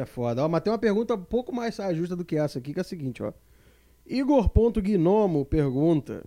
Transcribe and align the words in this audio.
Essa 0.00 0.02
é 0.02 0.06
foda. 0.06 0.44
Ó, 0.44 0.48
mas 0.48 0.62
tem 0.62 0.72
uma 0.72 0.78
pergunta 0.78 1.14
um 1.14 1.24
pouco 1.24 1.54
mais 1.54 1.76
justa 1.94 2.16
do 2.16 2.24
que 2.24 2.36
essa 2.36 2.58
aqui, 2.58 2.72
que 2.72 2.80
é 2.80 2.82
a 2.82 2.84
seguinte, 2.84 3.22
ó. 3.22 3.32
Igor.gnomo 4.06 5.44
pergunta: 5.44 6.24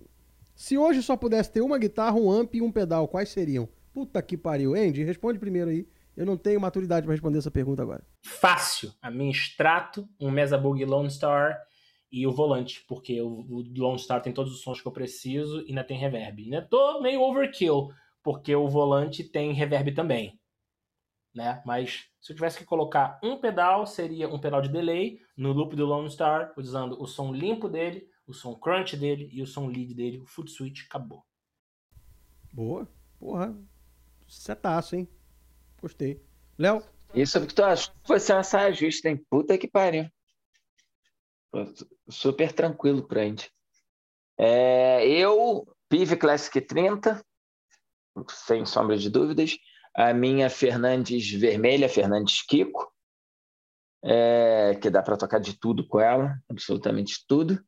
Se 0.56 0.78
hoje 0.78 1.02
só 1.02 1.18
pudesse 1.18 1.52
ter 1.52 1.62
uma 1.62 1.80
guitarra, 1.80 2.16
um 2.16 2.32
amp 2.32 2.56
e 2.56 2.62
um 2.62 2.72
pedal, 2.72 3.08
quais 3.08 3.30
seriam? 3.30 3.68
Puta 3.92 4.22
que 4.22 4.38
pariu. 4.38 4.76
Andy, 4.76 5.04
responde 5.04 5.40
primeiro 5.40 5.70
aí. 5.70 5.88
Eu 6.16 6.26
não 6.26 6.38
tenho 6.38 6.62
maturidade 6.62 7.06
para 7.06 7.14
responder 7.14 7.40
essa 7.40 7.50
pergunta 7.50 7.82
agora. 7.82 8.04
Fácil. 8.22 8.94
A 9.02 9.10
minha 9.10 9.32
extrato, 9.32 10.08
um 10.20 10.30
Mesa 10.30 10.58
Boogie 10.58 10.86
Lone 10.86 11.10
Star 11.10 11.60
e 12.12 12.28
o 12.28 12.32
volante, 12.32 12.86
porque 12.88 13.20
o 13.20 13.64
Lone 13.76 13.98
Star 13.98 14.22
tem 14.22 14.32
todos 14.32 14.54
os 14.54 14.62
sons 14.62 14.80
que 14.80 14.88
eu 14.88 14.92
preciso 14.92 15.62
e 15.62 15.70
ainda 15.70 15.84
tem 15.84 15.98
reverb. 15.98 16.44
Ainda 16.44 16.62
tô 16.62 17.02
meio 17.02 17.22
overkill, 17.22 17.90
porque 18.22 18.56
o 18.56 18.68
volante 18.68 19.24
tem 19.24 19.52
reverb 19.52 19.92
também. 19.94 20.40
Né? 21.34 21.62
Mas 21.66 22.06
se 22.22 22.32
eu 22.32 22.36
tivesse 22.36 22.60
que 22.60 22.66
colocar 22.66 23.20
um 23.24 23.38
pedal, 23.38 23.88
seria 23.88 24.28
um 24.28 24.40
pedal 24.40 24.62
de 24.62 24.70
delay 24.70 25.20
no 25.36 25.52
loop 25.52 25.76
do 25.76 25.86
Lone 25.86 26.10
Star, 26.10 26.54
usando 26.56 27.02
o 27.02 27.08
som 27.08 27.34
limpo 27.34 27.68
dele, 27.68 28.08
o 28.28 28.34
som 28.34 28.54
crunch 28.56 28.96
dele 28.96 29.30
e 29.32 29.42
o 29.42 29.48
som 29.48 29.68
lead 29.68 29.94
dele, 29.94 30.20
o 30.20 30.26
foot 30.26 30.52
switch, 30.52 30.86
acabou. 30.86 31.26
Boa. 32.52 32.88
Porra. 33.20 33.58
Setaço, 34.28 34.96
hein? 34.96 35.08
Gostei. 35.82 36.24
Léo? 36.58 36.84
Isso 37.14 37.46
que 37.46 37.54
tu 37.54 37.64
acha 37.64 37.92
que 37.92 37.98
foi 38.08 38.20
ser 38.20 38.34
uma 38.34 38.44
saia 38.44 38.74
justa, 38.74 39.10
hein? 39.10 39.24
Puta 39.30 39.58
que 39.58 39.68
pariu. 39.68 40.10
Super 42.10 42.52
tranquilo 42.52 43.08
pra 43.08 43.24
gente. 43.24 43.52
É, 44.38 45.08
eu, 45.08 45.68
Pive 45.88 46.16
Classic 46.18 46.60
30, 46.60 47.24
sem 48.30 48.66
sombra 48.66 48.98
de 48.98 49.10
dúvidas. 49.10 49.58
A 49.96 50.14
minha 50.14 50.50
Fernandes 50.50 51.30
Vermelha, 51.32 51.88
Fernandes 51.88 52.42
Kiko, 52.42 52.92
é, 54.04 54.78
que 54.82 54.90
dá 54.90 55.02
para 55.02 55.18
tocar 55.18 55.40
de 55.40 55.58
tudo 55.58 55.88
com 55.88 56.00
ela, 56.00 56.38
absolutamente 56.50 57.24
tudo. 57.28 57.64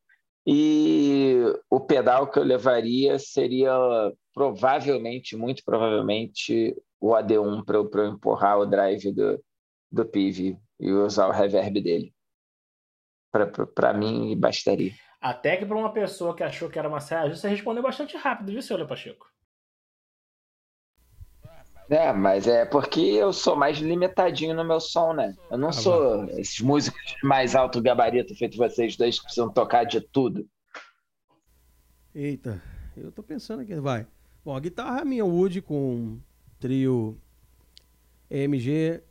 E 0.46 1.42
o 1.70 1.80
pedal 1.80 2.30
que 2.30 2.38
eu 2.38 2.44
levaria 2.44 3.18
seria 3.18 3.72
provavelmente, 4.34 5.36
muito 5.36 5.64
provavelmente, 5.64 6.76
o 7.00 7.12
AD1 7.12 7.64
para 7.66 7.78
eu 7.78 8.08
empurrar 8.08 8.60
o 8.60 8.66
drive 8.66 9.12
do, 9.12 9.44
do 9.92 10.06
PIV 10.06 10.58
e 10.80 10.92
usar 10.92 11.28
o 11.28 11.32
reverb 11.32 11.82
dele. 11.82 12.14
Para 13.74 13.94
mim, 13.94 14.38
bastaria. 14.38 14.94
Até 15.20 15.58
que 15.58 15.66
para 15.66 15.78
uma 15.78 15.92
pessoa 15.92 16.36
que 16.36 16.44
achou 16.44 16.70
que 16.70 16.78
era 16.78 16.88
uma 16.88 17.00
saia 17.00 17.34
você 17.34 17.50
respondeu 17.50 17.82
bastante 17.82 18.16
rápido, 18.16 18.52
viu, 18.52 18.62
senhor 18.62 18.86
Pacheco? 18.88 19.28
É, 21.90 22.12
mas 22.12 22.48
é 22.48 22.66
porque 22.66 23.00
eu 23.00 23.32
sou 23.32 23.56
mais 23.56 23.78
limitadinho 23.78 24.56
no 24.56 24.64
meu 24.64 24.80
som, 24.80 25.14
né? 25.14 25.36
Eu 25.52 25.58
não 25.58 25.70
ah, 25.70 25.74
sou 25.74 26.26
esses 26.32 26.60
músicos 26.60 27.00
de 27.06 27.28
mais 27.28 27.56
alto 27.56 27.82
gabarito, 27.82 28.36
feito 28.36 28.58
vocês 28.58 28.96
dois, 28.98 29.20
que 29.20 29.26
precisam 29.26 29.50
tocar 29.52 29.84
de 29.84 30.02
tudo. 30.02 30.48
Eita, 32.14 32.62
eu 32.98 33.12
tô 33.12 33.22
pensando 33.22 33.62
aqui, 33.62 33.76
vai. 33.76 34.08
Bom, 34.44 34.56
a 34.56 34.60
guitarra 34.60 35.02
é 35.02 35.06
minha 35.06 35.26
Wood 35.26 35.62
com 35.62 36.18
trio 36.60 37.18
EMG 38.30 39.04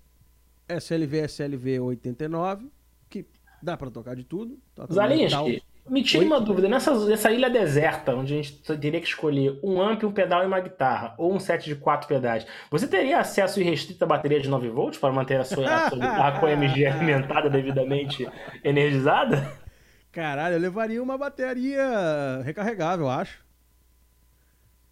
SLV 0.68 1.28
SLV 1.28 1.80
89, 1.80 2.70
que 3.08 3.26
dá 3.62 3.76
para 3.76 3.90
tocar 3.90 4.16
de 4.16 4.24
tudo. 4.24 4.58
Zalinski, 4.92 5.62
me 5.88 6.02
tira 6.02 6.24
uma 6.24 6.40
dúvida, 6.40 6.66
nessa, 6.66 6.94
nessa 7.06 7.30
ilha 7.30 7.50
deserta, 7.50 8.14
onde 8.14 8.32
a 8.32 8.36
gente 8.36 8.62
teria 8.78 9.00
que 9.00 9.06
escolher 9.06 9.58
um 9.62 9.80
amp, 9.80 10.02
um 10.04 10.12
pedal 10.12 10.42
e 10.42 10.46
uma 10.46 10.60
guitarra, 10.60 11.14
ou 11.18 11.34
um 11.34 11.38
set 11.38 11.64
de 11.64 11.76
quatro 11.76 12.08
pedais, 12.08 12.46
você 12.70 12.86
teria 12.86 13.18
acesso 13.18 13.60
irrestrito 13.60 14.02
à 14.02 14.06
bateria 14.06 14.40
de 14.40 14.48
9 14.48 14.70
volts 14.70 14.98
para 14.98 15.12
manter 15.12 15.38
a 15.38 15.44
sua, 15.44 15.64
a 15.64 15.88
sua 15.90 15.98
guitarra 15.98 16.40
com 16.40 16.46
a 16.46 16.52
MG 16.52 16.86
alimentada 16.86 17.50
devidamente 17.50 18.26
energizada? 18.62 19.52
Caralho, 20.10 20.54
eu 20.54 20.60
levaria 20.60 21.02
uma 21.02 21.18
bateria 21.18 22.40
recarregável, 22.44 23.08
acho. 23.10 23.44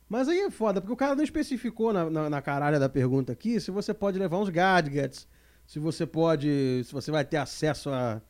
Mas 0.09 0.28
aí 0.28 0.41
é 0.41 0.50
foda, 0.50 0.78
porque 0.78 0.93
o 0.93 0.97
cara 0.97 1.15
não 1.15 1.25
especificou 1.25 1.91
na, 1.91 2.11
na, 2.11 2.28
na 2.28 2.43
caralha 2.43 2.78
da 2.78 2.89
pergunta 2.89 3.33
aqui 3.33 3.59
se 3.59 3.71
você 3.71 3.95
pode 3.95 4.19
levar 4.19 4.37
uns 4.37 4.50
gadgets, 4.50 5.27
se 5.66 5.78
você 5.78 6.05
pode. 6.05 6.83
se 6.84 6.93
você 6.93 7.11
vai 7.11 7.25
ter 7.25 7.39
acesso 7.39 7.89
a 7.89 8.21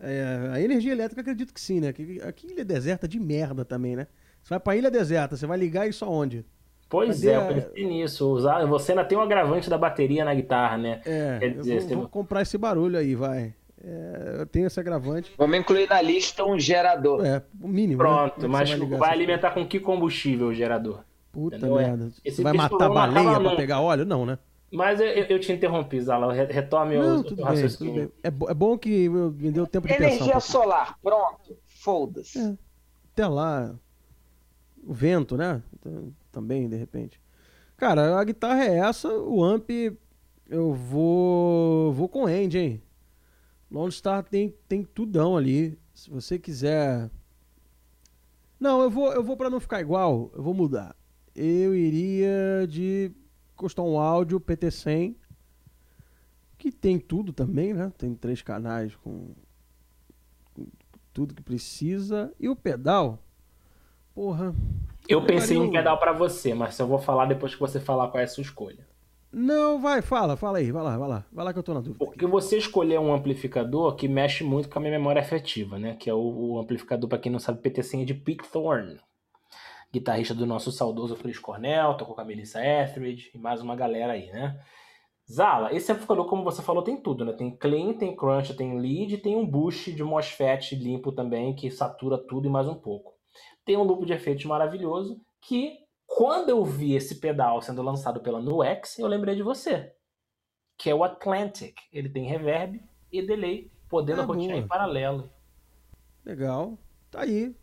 é, 0.00 0.50
a 0.52 0.60
energia 0.60 0.92
elétrica, 0.92 1.20
acredito 1.20 1.52
que 1.52 1.60
sim, 1.60 1.80
né? 1.80 1.88
Aqui, 1.88 2.20
aqui 2.22 2.46
ilha 2.46 2.64
deserta 2.64 3.06
de 3.06 3.20
merda 3.20 3.64
também, 3.64 3.96
né? 3.96 4.06
Você 4.42 4.50
vai 4.50 4.60
pra 4.60 4.76
ilha 4.76 4.90
deserta, 4.90 5.36
você 5.36 5.46
vai 5.46 5.58
ligar 5.58 5.88
isso 5.88 6.04
aonde? 6.04 6.44
Pois 6.88 7.20
Cadê 7.20 7.30
é, 7.30 7.36
eu 7.36 7.46
pensei 7.46 7.86
nisso. 7.86 8.32
Usar, 8.32 8.66
você 8.66 8.92
ainda 8.92 9.04
tem 9.04 9.16
o 9.16 9.20
um 9.20 9.24
agravante 9.24 9.70
da 9.70 9.78
bateria 9.78 10.24
na 10.24 10.34
guitarra, 10.34 10.76
né? 10.76 11.00
É, 11.04 11.38
Quer 11.38 11.50
dizer, 11.50 11.82
eu 11.82 11.88
vou, 11.88 11.96
vou 11.98 12.08
comprar 12.08 12.42
esse 12.42 12.58
barulho 12.58 12.98
aí, 12.98 13.14
vai. 13.14 13.54
É, 13.82 14.36
eu 14.40 14.46
tenho 14.46 14.66
esse 14.66 14.78
agravante. 14.78 15.32
Vamos 15.38 15.58
incluir 15.58 15.88
na 15.88 16.02
lista 16.02 16.44
um 16.44 16.58
gerador. 16.58 17.24
É, 17.24 17.42
o 17.60 17.68
mínimo. 17.68 18.02
Né? 18.02 18.08
Pronto, 18.08 18.42
né? 18.42 18.48
mas 18.48 18.70
vai, 18.70 18.88
vai 18.88 19.10
alimentar 19.12 19.52
com 19.52 19.66
que 19.66 19.78
combustível 19.78 20.48
o 20.48 20.54
gerador? 20.54 21.04
Puta 21.32 21.56
Entendeu? 21.56 21.76
merda. 21.76 22.10
Esse 22.24 22.38
você 22.38 22.42
vai 22.42 22.52
matar 22.52 22.88
baleia 22.88 23.40
pra 23.40 23.56
pegar 23.56 23.80
óleo? 23.80 24.04
Não, 24.04 24.26
né? 24.26 24.38
Mas 24.72 25.00
eu, 25.00 25.06
eu 25.06 25.40
te 25.40 25.52
interrompi, 25.52 26.00
Zala. 26.00 26.32
Retome 26.32 26.96
Não, 26.96 27.20
o, 27.20 27.24
tudo 27.24 27.44
bem, 27.44 27.68
tudo 27.68 27.92
bem. 27.92 28.12
É, 28.22 28.28
é 28.28 28.54
bom 28.54 28.78
que 28.78 29.08
me 29.08 29.50
deu 29.50 29.66
tempo 29.66 29.88
de 29.88 29.94
Energia 29.94 30.18
pensar. 30.18 30.24
Energia 30.30 30.40
solar, 30.40 30.98
pronto. 31.02 31.58
Foda-se. 31.66 32.38
É, 32.38 32.56
até 33.12 33.26
lá. 33.26 33.74
O 34.82 34.94
vento, 34.94 35.36
né? 35.36 35.62
Também, 36.30 36.68
de 36.68 36.76
repente. 36.76 37.20
Cara, 37.76 38.18
a 38.18 38.24
guitarra 38.24 38.64
é 38.64 38.78
essa, 38.78 39.08
o 39.08 39.42
amp 39.42 39.70
eu 40.48 40.74
vou 40.74 41.92
vou 41.92 42.08
com 42.08 42.28
End, 42.28 42.58
hein? 42.58 42.82
Lone 43.70 43.92
Star 43.92 44.22
tem 44.24 44.54
tem 44.68 44.82
tudão 44.82 45.36
ali. 45.36 45.78
Se 45.94 46.10
você 46.10 46.38
quiser 46.38 47.10
Não, 48.58 48.82
eu 48.82 48.90
vou 48.90 49.12
eu 49.12 49.22
vou 49.22 49.36
para 49.36 49.48
não 49.48 49.60
ficar 49.60 49.80
igual, 49.80 50.30
eu 50.34 50.42
vou 50.42 50.52
mudar. 50.52 50.94
Eu 51.34 51.74
iria 51.74 52.66
de 52.68 53.12
custar 53.60 53.84
um 53.84 53.98
áudio 53.98 54.40
PT100, 54.40 55.14
que 56.56 56.72
tem 56.72 56.98
tudo 56.98 57.30
também, 57.30 57.74
né? 57.74 57.92
Tem 57.98 58.14
três 58.14 58.40
canais 58.40 58.96
com, 58.96 59.34
com 60.54 60.66
tudo 61.12 61.34
que 61.34 61.42
precisa. 61.42 62.32
E 62.40 62.48
o 62.48 62.56
pedal, 62.56 63.18
porra. 64.14 64.54
Eu 65.06 65.24
pensei 65.24 65.58
em 65.58 65.60
um 65.60 65.70
pedal 65.70 65.98
para 65.98 66.12
você, 66.12 66.54
mas 66.54 66.78
eu 66.78 66.86
vou 66.86 66.98
falar 66.98 67.26
depois 67.26 67.54
que 67.54 67.60
você 67.60 67.78
falar 67.78 68.08
qual 68.08 68.20
é 68.20 68.24
a 68.24 68.28
sua 68.28 68.42
escolha. 68.42 68.88
Não, 69.32 69.80
vai, 69.80 70.02
fala, 70.02 70.36
fala 70.36 70.58
aí, 70.58 70.72
vai 70.72 70.82
lá, 70.82 70.96
vai 70.96 71.08
lá, 71.08 71.24
vai 71.30 71.44
lá 71.44 71.52
que 71.52 71.58
eu 71.58 71.62
tô 71.62 71.74
na 71.74 71.80
dúvida. 71.80 71.98
Porque 71.98 72.24
aqui. 72.24 72.30
você 72.30 72.56
escolheu 72.56 73.00
um 73.00 73.14
amplificador 73.14 73.94
que 73.94 74.08
mexe 74.08 74.42
muito 74.42 74.68
com 74.68 74.78
a 74.78 74.82
minha 74.82 74.98
memória 74.98 75.20
afetiva, 75.20 75.78
né? 75.78 75.94
Que 75.94 76.08
é 76.08 76.14
o, 76.14 76.18
o 76.18 76.58
amplificador, 76.58 77.08
para 77.08 77.18
quem 77.18 77.30
não 77.30 77.38
sabe, 77.38 77.60
PT100 77.60 78.02
é 78.02 78.04
de 78.06 78.14
Pete 78.14 78.48
Thorne 78.50 78.98
guitarrista 79.92 80.34
do 80.34 80.46
nosso 80.46 80.70
saudoso 80.70 81.16
Chris 81.16 81.38
Cornell, 81.38 81.96
tocou 81.96 82.14
com 82.14 82.20
a 82.20 82.24
Melissa 82.24 82.64
Etheridge 82.64 83.30
e 83.34 83.38
mais 83.38 83.60
uma 83.60 83.74
galera 83.74 84.12
aí, 84.12 84.30
né? 84.30 84.60
Zala, 85.30 85.72
esse 85.72 85.92
amplificador, 85.92 86.26
como 86.26 86.42
você 86.42 86.60
falou, 86.60 86.82
tem 86.82 86.96
tudo, 86.96 87.24
né? 87.24 87.32
Tem 87.32 87.56
clean, 87.56 87.94
tem 87.94 88.16
crunch, 88.16 88.54
tem 88.54 88.80
lead, 88.80 89.18
tem 89.18 89.36
um 89.36 89.46
boost 89.46 89.92
de 89.92 90.02
MOSFET 90.02 90.74
limpo 90.74 91.12
também, 91.12 91.54
que 91.54 91.70
satura 91.70 92.18
tudo 92.18 92.48
e 92.48 92.50
mais 92.50 92.66
um 92.66 92.74
pouco. 92.74 93.14
Tem 93.64 93.76
um 93.76 93.84
loop 93.84 94.04
de 94.04 94.12
efeitos 94.12 94.44
maravilhoso 94.44 95.20
que, 95.40 95.78
quando 96.04 96.48
eu 96.48 96.64
vi 96.64 96.94
esse 96.94 97.20
pedal 97.20 97.62
sendo 97.62 97.82
lançado 97.82 98.20
pela 98.20 98.40
Nuex, 98.40 98.98
eu 98.98 99.06
lembrei 99.06 99.36
de 99.36 99.42
você, 99.42 99.92
que 100.76 100.90
é 100.90 100.94
o 100.94 101.04
Atlantic. 101.04 101.76
Ele 101.92 102.08
tem 102.08 102.26
reverb 102.26 102.82
e 103.12 103.22
delay, 103.22 103.70
podendo 103.88 104.22
ah, 104.22 104.24
rotear 104.24 104.58
em 104.58 104.66
paralelo. 104.66 105.30
Legal. 106.24 106.76
Tá 107.08 107.22
aí. 107.22 107.54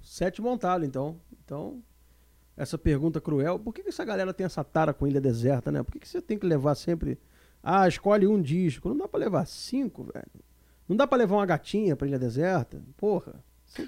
Sete 0.00 0.40
montado, 0.40 0.84
então. 0.84 1.20
Então, 1.52 1.82
essa 2.56 2.78
pergunta 2.78 3.20
cruel, 3.20 3.58
por 3.58 3.74
que, 3.74 3.82
que 3.82 3.90
essa 3.90 4.06
galera 4.06 4.32
tem 4.32 4.46
essa 4.46 4.64
tara 4.64 4.94
com 4.94 5.06
ilha 5.06 5.20
deserta, 5.20 5.70
né? 5.70 5.82
Por 5.82 5.92
que, 5.92 5.98
que 5.98 6.08
você 6.08 6.22
tem 6.22 6.38
que 6.38 6.46
levar 6.46 6.74
sempre. 6.74 7.18
Ah, 7.62 7.86
escolhe 7.86 8.26
um 8.26 8.40
disco. 8.40 8.88
Não 8.88 8.96
dá 8.96 9.06
pra 9.06 9.20
levar 9.20 9.46
cinco, 9.46 10.02
velho. 10.02 10.42
Não 10.88 10.96
dá 10.96 11.06
pra 11.06 11.18
levar 11.18 11.36
uma 11.36 11.44
gatinha 11.44 11.94
pra 11.94 12.08
ilha 12.08 12.18
deserta? 12.18 12.80
Porra. 12.96 13.34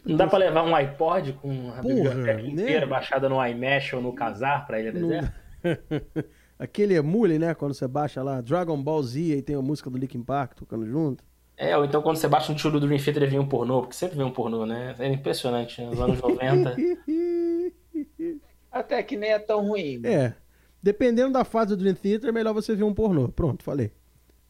Não 0.05 0.15
dá 0.15 0.27
pra 0.27 0.39
levar 0.39 0.63
um 0.63 0.75
iPod 0.75 1.33
com 1.41 1.73
a 1.73 1.81
biblioteca 1.81 2.43
né? 2.43 2.49
inteira 2.49 2.87
baixada 2.87 3.31
no 3.31 3.43
iMesh 3.43 3.95
ou 3.95 4.03
no 4.03 4.13
Casar 4.13 4.67
pra 4.67 4.79
ilha 4.79 4.93
deserta? 4.93 5.35
Aquele 6.59 6.95
emule, 6.95 7.39
né? 7.39 7.55
Quando 7.55 7.73
você 7.73 7.89
baixa 7.89 8.23
lá 8.23 8.43
Dragon 8.43 8.81
Ball 8.81 9.03
Z 9.03 9.21
e 9.21 9.43
tem 9.43 9.57
a 9.57 9.63
música 9.63 9.89
do 9.89 9.97
Linkin 9.97 10.23
Park 10.23 10.53
tocando 10.53 10.87
junto. 10.87 11.25
É, 11.57 11.77
ou 11.77 11.85
então 11.85 12.03
quando 12.03 12.17
você 12.17 12.27
baixa 12.27 12.51
um 12.51 12.55
tiro 12.55 12.81
do 12.81 12.87
Dream 12.87 13.01
Theater 13.01 13.31
vem 13.31 13.39
um 13.39 13.47
pornô, 13.47 13.83
porque 13.83 13.95
sempre 13.95 14.17
vem 14.17 14.27
um 14.27 14.31
pornô, 14.31 14.67
né? 14.67 14.95
É 14.99 15.09
impressionante, 15.09 15.81
nos 15.83 16.01
anos 16.01 16.21
90. 16.21 16.77
Até 18.75 19.03
que 19.05 19.17
nem 19.17 19.31
é 19.31 19.39
tão 19.39 19.69
ruim. 19.69 19.99
Né? 19.99 20.13
É. 20.13 20.35
Dependendo 20.83 21.33
da 21.33 21.45
fase 21.45 21.69
do 21.69 21.77
Dream 21.77 21.95
Theater, 21.95 22.31
é 22.31 22.33
melhor 22.33 22.53
você 22.53 22.75
ver 22.75 22.83
um 22.83 22.93
pornô. 22.93 23.29
Pronto, 23.29 23.63
falei. 23.63 23.93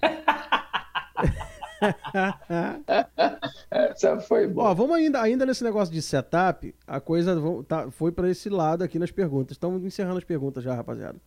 Essa 3.71 4.19
foi 4.21 4.49
boa. 4.49 4.71
Ó, 4.71 4.75
vamos 4.75 4.97
ainda, 4.97 5.21
ainda 5.21 5.45
nesse 5.45 5.63
negócio 5.63 5.93
de 5.93 6.01
setup, 6.01 6.75
a 6.87 7.01
coisa 7.01 7.37
tá, 7.69 7.91
foi 7.91 8.11
para 8.11 8.31
esse 8.31 8.49
lado 8.49 8.83
aqui 8.83 8.99
nas 8.99 9.11
perguntas. 9.11 9.57
Estamos 9.57 9.85
encerrando 9.85 10.17
as 10.17 10.25
perguntas 10.25 10.65
já, 10.65 10.75
rapaziada. 10.75 11.21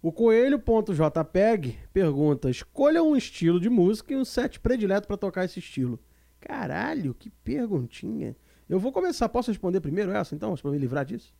O 0.00 0.10
Coelho.jpeg 0.10 1.78
pergunta: 1.92 2.48
escolha 2.48 3.02
um 3.02 3.14
estilo 3.14 3.60
de 3.60 3.68
música 3.68 4.14
e 4.14 4.16
um 4.16 4.24
set 4.24 4.58
predileto 4.58 5.06
para 5.06 5.18
tocar 5.18 5.44
esse 5.44 5.58
estilo. 5.58 6.00
Caralho, 6.40 7.12
que 7.12 7.28
perguntinha. 7.28 8.34
Eu 8.66 8.80
vou 8.80 8.92
começar. 8.92 9.28
Posso 9.28 9.50
responder 9.50 9.80
primeiro 9.80 10.10
essa, 10.10 10.34
então? 10.34 10.56
Para 10.56 10.70
me 10.70 10.78
livrar 10.78 11.04
disso? 11.04 11.34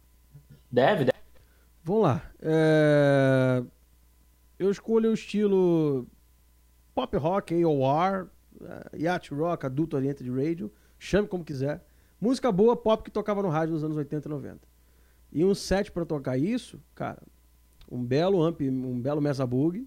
Deve, 0.74 1.04
deve. 1.04 1.18
Vamos 1.84 2.02
lá. 2.02 2.30
É... 2.40 3.62
Eu 4.58 4.72
escolho 4.72 5.10
o 5.10 5.14
estilo 5.14 6.04
pop 6.92 7.16
rock, 7.16 7.54
AOR, 7.62 8.28
uh, 8.60 8.96
yacht 8.96 9.32
rock, 9.32 9.66
adulto 9.66 9.94
oriented 9.96 10.28
radio, 10.28 10.72
chame 10.98 11.28
como 11.28 11.44
quiser. 11.44 11.84
Música 12.20 12.50
boa, 12.50 12.76
pop 12.76 13.04
que 13.04 13.10
tocava 13.10 13.40
no 13.40 13.50
rádio 13.50 13.74
nos 13.74 13.84
anos 13.84 13.96
80 13.96 14.26
e 14.26 14.30
90. 14.30 14.68
E 15.30 15.44
um 15.44 15.54
set 15.54 15.92
para 15.92 16.04
tocar 16.04 16.36
isso, 16.36 16.80
cara, 16.92 17.22
um 17.88 18.02
belo 18.02 18.42
amp, 18.42 18.60
um 18.62 19.00
belo 19.00 19.20
Mesa 19.20 19.46
Bug, 19.46 19.86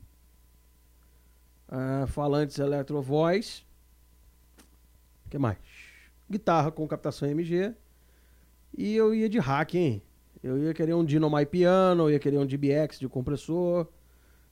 uh, 1.67 2.07
falantes 2.07 2.59
Electro 2.59 3.01
Voice, 3.01 3.63
que 5.29 5.37
mais? 5.37 5.57
Guitarra 6.29 6.71
com 6.71 6.87
captação 6.87 7.27
MG. 7.27 7.73
E 8.77 8.95
eu 8.95 9.13
ia 9.13 9.27
de 9.27 9.39
hack, 9.39 9.75
hein? 9.75 10.01
Eu 10.49 10.63
ia 10.63 10.73
querer 10.73 10.93
um 10.93 11.03
Dynamo 11.03 11.45
Piano, 11.45 12.03
eu 12.03 12.11
ia 12.11 12.19
querer 12.19 12.37
um 12.37 12.45
DBX 12.45 12.99
de 12.99 13.07
compressor, 13.07 13.87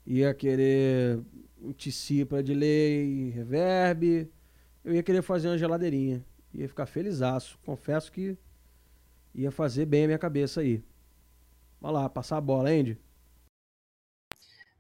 ia 0.06 0.34
querer 0.34 1.20
um 1.62 1.72
TC 1.72 2.26
para 2.26 2.42
delay, 2.42 3.30
reverb. 3.30 4.30
Eu 4.84 4.94
ia 4.94 5.04
querer 5.04 5.22
fazer 5.22 5.48
uma 5.48 5.58
geladeirinha. 5.58 6.24
Ia 6.54 6.68
ficar 6.68 6.86
felizaço. 6.86 7.58
Confesso 7.66 8.12
que 8.12 8.38
ia 9.34 9.52
fazer 9.52 9.86
bem 9.86 10.04
a 10.04 10.08
minha 10.08 10.20
cabeça 10.20 10.62
aí. 10.62 10.84
Vai 11.82 11.92
lá, 11.92 12.10
passar 12.10 12.38
a 12.38 12.42
bola, 12.42 12.70
Andy. 12.70 12.98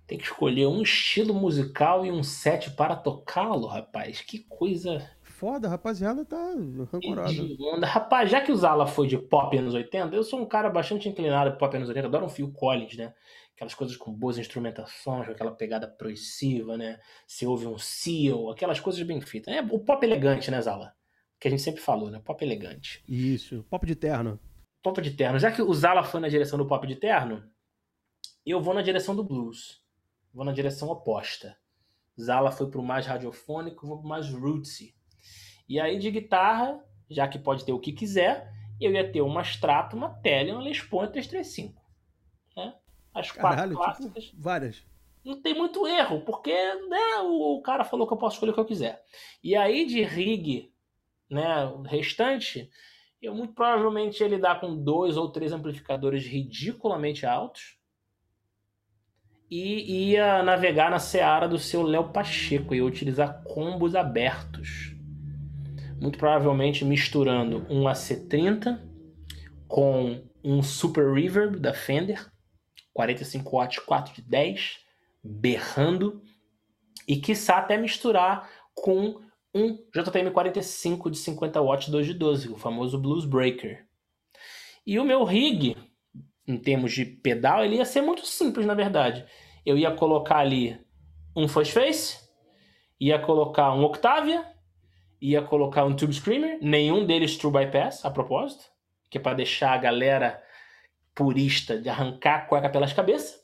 Tem 0.07 0.17
que 0.17 0.25
escolher 0.25 0.67
um 0.67 0.83
estilo 0.83 1.33
musical 1.33 2.05
e 2.05 2.11
um 2.11 2.23
set 2.23 2.71
para 2.71 2.95
tocá-lo, 2.95 3.67
rapaz. 3.67 4.21
Que 4.21 4.39
coisa. 4.39 5.09
Foda, 5.35 5.67
a 5.67 5.71
rapaziada 5.71 6.25
tá 6.25 6.53
rancorosa. 6.91 7.43
Rapaz, 7.83 8.29
já 8.29 8.41
que 8.41 8.51
o 8.51 8.55
Zala 8.55 8.87
foi 8.87 9.07
de 9.07 9.17
pop 9.17 9.57
anos 9.57 9.73
80, 9.73 10.15
eu 10.15 10.23
sou 10.23 10.39
um 10.41 10.45
cara 10.45 10.69
bastante 10.69 11.09
inclinado 11.09 11.51
para 11.51 11.59
pop 11.59 11.75
anos 11.75 11.89
80. 11.89 12.07
Adoro 12.07 12.25
um 12.25 12.29
Phil 12.29 12.51
Collins, 12.51 12.95
né? 12.95 13.13
Aquelas 13.55 13.73
coisas 13.73 13.95
com 13.97 14.13
boas 14.13 14.37
instrumentações, 14.37 15.25
com 15.25 15.31
aquela 15.31 15.51
pegada 15.51 15.87
progressiva, 15.87 16.77
né? 16.77 16.99
Se 17.27 17.45
ouve 17.45 17.67
um 17.67 17.77
seal, 17.77 18.49
aquelas 18.49 18.79
coisas 18.79 19.01
bem 19.03 19.21
feitas. 19.21 19.53
É 19.53 19.61
o 19.61 19.79
pop 19.79 20.05
elegante, 20.05 20.49
né, 20.49 20.61
Zala? 20.61 20.93
Que 21.39 21.47
a 21.47 21.51
gente 21.51 21.61
sempre 21.61 21.81
falou, 21.81 22.09
né? 22.09 22.21
Pop 22.23 22.43
elegante. 22.43 23.03
Isso, 23.07 23.65
pop 23.69 23.85
de 23.85 23.95
terno. 23.95 24.39
Pop 24.81 25.01
de 25.01 25.11
terno. 25.11 25.37
Já 25.37 25.51
que 25.51 25.61
o 25.61 25.73
Zala 25.73 26.03
foi 26.03 26.19
na 26.19 26.29
direção 26.29 26.57
do 26.57 26.65
pop 26.65 26.87
de 26.87 26.95
terno, 26.95 27.43
eu 28.45 28.61
vou 28.61 28.73
na 28.73 28.81
direção 28.81 29.15
do 29.15 29.23
blues 29.23 29.85
vou 30.35 30.43
na 30.43 30.51
direção 30.51 30.89
oposta. 30.89 31.57
Zala 32.21 32.51
foi 32.51 32.69
para 32.69 32.79
o 32.79 32.83
mais 32.83 33.05
radiofônico, 33.05 33.87
vou 33.87 33.97
para 33.97 34.05
o 34.05 34.09
mais 34.09 34.29
rootsy. 34.29 34.94
E 35.67 35.79
aí 35.79 35.97
de 35.97 36.11
guitarra, 36.11 36.83
já 37.09 37.27
que 37.27 37.39
pode 37.39 37.65
ter 37.65 37.73
o 37.73 37.79
que 37.79 37.91
quiser, 37.91 38.51
eu 38.79 38.91
ia 38.91 39.09
ter 39.09 39.21
uma 39.21 39.41
Strato, 39.41 39.95
uma 39.95 40.09
Tele, 40.09 40.51
uma 40.51 40.61
Les 40.61 40.81
Paul 40.81 41.07
335. 41.07 41.81
Né? 42.55 42.73
As 43.13 43.31
quatro 43.31 43.49
Caralho, 43.49 43.71
tipo, 43.71 43.83
clássicas. 43.83 44.23
Tipo, 44.25 44.41
várias. 44.41 44.83
Não 45.23 45.41
tem 45.41 45.55
muito 45.55 45.87
erro, 45.87 46.21
porque 46.21 46.53
né, 46.53 47.17
o 47.23 47.59
cara 47.61 47.83
falou 47.83 48.05
que 48.05 48.13
eu 48.13 48.17
posso 48.17 48.35
escolher 48.35 48.51
o 48.51 48.53
que 48.53 48.59
eu 48.59 48.65
quiser. 48.65 49.03
E 49.43 49.55
aí 49.55 49.85
de 49.85 50.03
rig, 50.03 50.71
né, 51.29 51.65
o 51.65 51.81
restante, 51.81 52.69
eu 53.19 53.33
muito 53.33 53.53
provavelmente 53.53 54.23
ele 54.23 54.37
dá 54.37 54.53
com 54.53 54.83
dois 54.83 55.17
ou 55.17 55.31
três 55.31 55.51
amplificadores 55.51 56.25
ridiculamente 56.27 57.25
altos 57.25 57.79
e 59.49 60.11
ia 60.11 60.43
navegar 60.43 60.91
na 60.91 60.99
seara 60.99 61.47
do 61.47 61.57
seu 61.57 61.81
Léo 61.81 62.11
Pacheco 62.11 62.73
e 62.73 62.81
utilizar 62.81 63.43
combos 63.43 63.95
abertos. 63.95 64.74
Muito 66.05 66.19
provavelmente 66.19 66.85
misturando 66.85 67.65
um 67.67 67.85
AC30 67.85 68.79
com 69.67 70.23
um 70.43 70.61
Super 70.61 71.11
Reverb 71.11 71.57
da 71.57 71.73
Fender, 71.73 72.31
45 72.93 73.49
watts 73.49 73.79
4 73.79 74.13
de 74.13 74.21
10, 74.21 74.77
berrando, 75.23 76.21
e 77.07 77.15
quiçá 77.15 77.57
até 77.57 77.75
misturar 77.75 78.47
com 78.75 79.19
um 79.51 79.79
JTM 79.95 80.29
45 80.29 81.09
de 81.09 81.17
50 81.17 81.59
watts 81.59 81.89
2 81.89 82.05
de 82.05 82.13
12, 82.13 82.49
o 82.49 82.55
famoso 82.55 82.99
Blues 82.99 83.25
Breaker. 83.25 83.83
E 84.85 84.99
o 84.99 85.03
meu 85.03 85.23
rig, 85.23 85.75
em 86.47 86.57
termos 86.59 86.93
de 86.93 87.03
pedal, 87.03 87.65
ele 87.65 87.77
ia 87.77 87.85
ser 87.85 88.03
muito 88.03 88.27
simples, 88.27 88.67
na 88.67 88.75
verdade. 88.75 89.25
Eu 89.65 89.75
ia 89.75 89.89
colocar 89.89 90.37
ali 90.37 90.79
um 91.35 91.47
Fuzz 91.47 91.71
Face, 91.71 92.19
ia 92.99 93.17
colocar 93.17 93.73
um 93.73 93.83
Octavia, 93.83 94.53
ia 95.21 95.41
colocar 95.41 95.85
um 95.85 95.95
Tube 95.95 96.13
Screamer, 96.13 96.59
nenhum 96.61 97.05
deles 97.05 97.37
True 97.37 97.51
Bypass, 97.51 98.05
a 98.05 98.11
propósito, 98.11 98.65
que 99.09 99.17
é 99.17 99.21
para 99.21 99.35
deixar 99.35 99.73
a 99.73 99.77
galera 99.77 100.41
purista 101.13 101.79
de 101.79 101.89
arrancar 101.89 102.35
a 102.35 102.41
cueca 102.41 102.69
pelas 102.69 102.93
cabeças. 102.93 103.43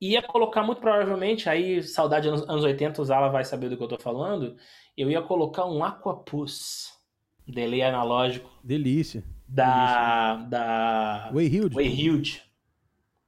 Ia 0.00 0.22
colocar 0.22 0.62
muito 0.62 0.80
provavelmente, 0.80 1.48
aí 1.48 1.82
saudade 1.82 2.28
anos, 2.28 2.46
anos 2.48 2.64
80, 2.64 3.00
o 3.00 3.04
Zala 3.04 3.30
vai 3.30 3.44
saber 3.44 3.70
do 3.70 3.76
que 3.76 3.82
eu 3.82 3.88
tô 3.88 3.98
falando, 3.98 4.56
eu 4.96 5.10
ia 5.10 5.22
colocar 5.22 5.64
um 5.64 5.82
Aquapus, 5.82 6.92
delay 7.46 7.82
analógico. 7.82 8.50
Delícia. 8.62 9.24
Da. 9.48 10.34
Delícia. 10.34 10.48
Da. 10.50 11.30
Wayhield. 11.32 11.74
Wayhield. 11.74 12.45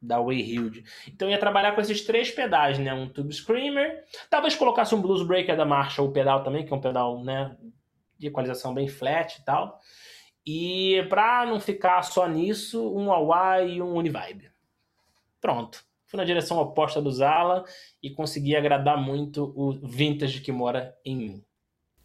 Da 0.00 0.20
Wayhield. 0.20 0.84
Então 1.08 1.28
ia 1.28 1.38
trabalhar 1.38 1.72
com 1.72 1.80
esses 1.80 2.02
três 2.04 2.30
pedais, 2.30 2.78
né? 2.78 2.94
Um 2.94 3.08
Tube 3.08 3.32
Screamer. 3.34 4.04
Talvez 4.30 4.54
colocasse 4.54 4.94
um 4.94 5.02
Blues 5.02 5.26
Breaker 5.26 5.56
da 5.56 5.64
Marshall, 5.64 6.08
o 6.08 6.12
pedal 6.12 6.44
também, 6.44 6.64
que 6.64 6.72
é 6.72 6.76
um 6.76 6.80
pedal, 6.80 7.22
né? 7.24 7.56
De 8.16 8.28
equalização 8.28 8.72
bem 8.72 8.86
flat 8.86 9.38
e 9.38 9.44
tal. 9.44 9.80
E 10.46 11.04
para 11.08 11.44
não 11.46 11.60
ficar 11.60 12.02
só 12.02 12.26
nisso, 12.26 12.94
um 12.96 13.12
Awa 13.12 13.62
e 13.62 13.82
um 13.82 13.94
Univibe. 13.94 14.50
Pronto. 15.40 15.84
Fui 16.06 16.16
na 16.16 16.24
direção 16.24 16.56
oposta 16.58 17.02
do 17.02 17.10
Zala 17.10 17.64
e 18.02 18.08
consegui 18.08 18.56
agradar 18.56 18.96
muito 18.96 19.52
o 19.54 19.72
vintage 19.72 20.40
que 20.40 20.50
mora 20.50 20.96
em 21.04 21.16
mim. 21.16 21.44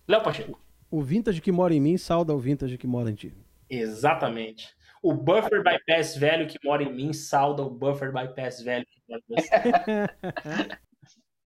Léo 0.05 0.21
Pacheco. 0.21 0.59
O 0.91 1.01
vintage 1.01 1.39
que 1.39 1.53
mora 1.53 1.73
em 1.73 1.79
mim 1.79 1.97
sauda 1.97 2.33
o 2.33 2.37
vintage 2.37 2.77
que 2.77 2.85
mora 2.85 3.09
em 3.09 3.15
ti. 3.15 3.33
Exatamente. 3.69 4.75
O 5.03 5.13
buffer 5.13 5.61
bypass 5.61 6.15
velho 6.15 6.47
que 6.47 6.57
mora 6.63 6.81
em 6.81 6.93
mim 6.93 7.11
sauda 7.11 7.61
o 7.61 7.69
buffer 7.69 8.13
bypass 8.13 8.61
velho 8.61 8.85
que 8.85 9.01
mora 9.09 9.21
em 9.27 9.35
você. 9.35 9.49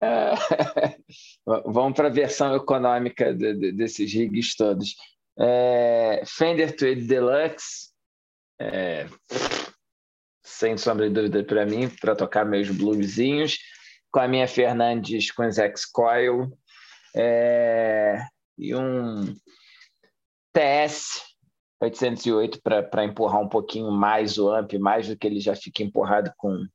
Vamos 1.65 1.95
para 1.95 2.09
a 2.09 2.11
versão 2.11 2.53
econômica 2.53 3.33
de, 3.33 3.53
de, 3.53 3.71
desses 3.71 4.13
rigs 4.13 4.57
todos. 4.57 4.95
É, 5.39 6.21
Fender 6.25 6.75
Tweed 6.75 7.07
Deluxe, 7.07 7.91
é, 8.59 9.07
sem 10.43 10.77
sombra 10.77 11.07
de 11.07 11.13
dúvida 11.13 11.41
para 11.43 11.65
mim, 11.65 11.89
para 11.89 12.13
tocar 12.13 12.45
meus 12.45 12.69
bluesinhos, 12.69 13.57
com 14.11 14.19
a 14.19 14.27
minha 14.27 14.49
Fernandes 14.49 15.31
com 15.31 15.49
X 15.49 15.85
Coil 15.85 16.51
é, 17.15 18.17
e 18.57 18.75
um 18.75 19.33
TS 20.53 21.34
808 21.81 22.61
para 22.61 23.03
empurrar 23.03 23.41
um 23.41 23.49
pouquinho 23.49 23.91
mais 23.91 24.37
o 24.37 24.49
amp, 24.49 24.73
mais 24.73 25.07
do 25.07 25.17
que 25.17 25.27
ele 25.27 25.39
já 25.39 25.55
fica 25.55 25.83
empurrado 25.83 26.31
com, 26.37 26.65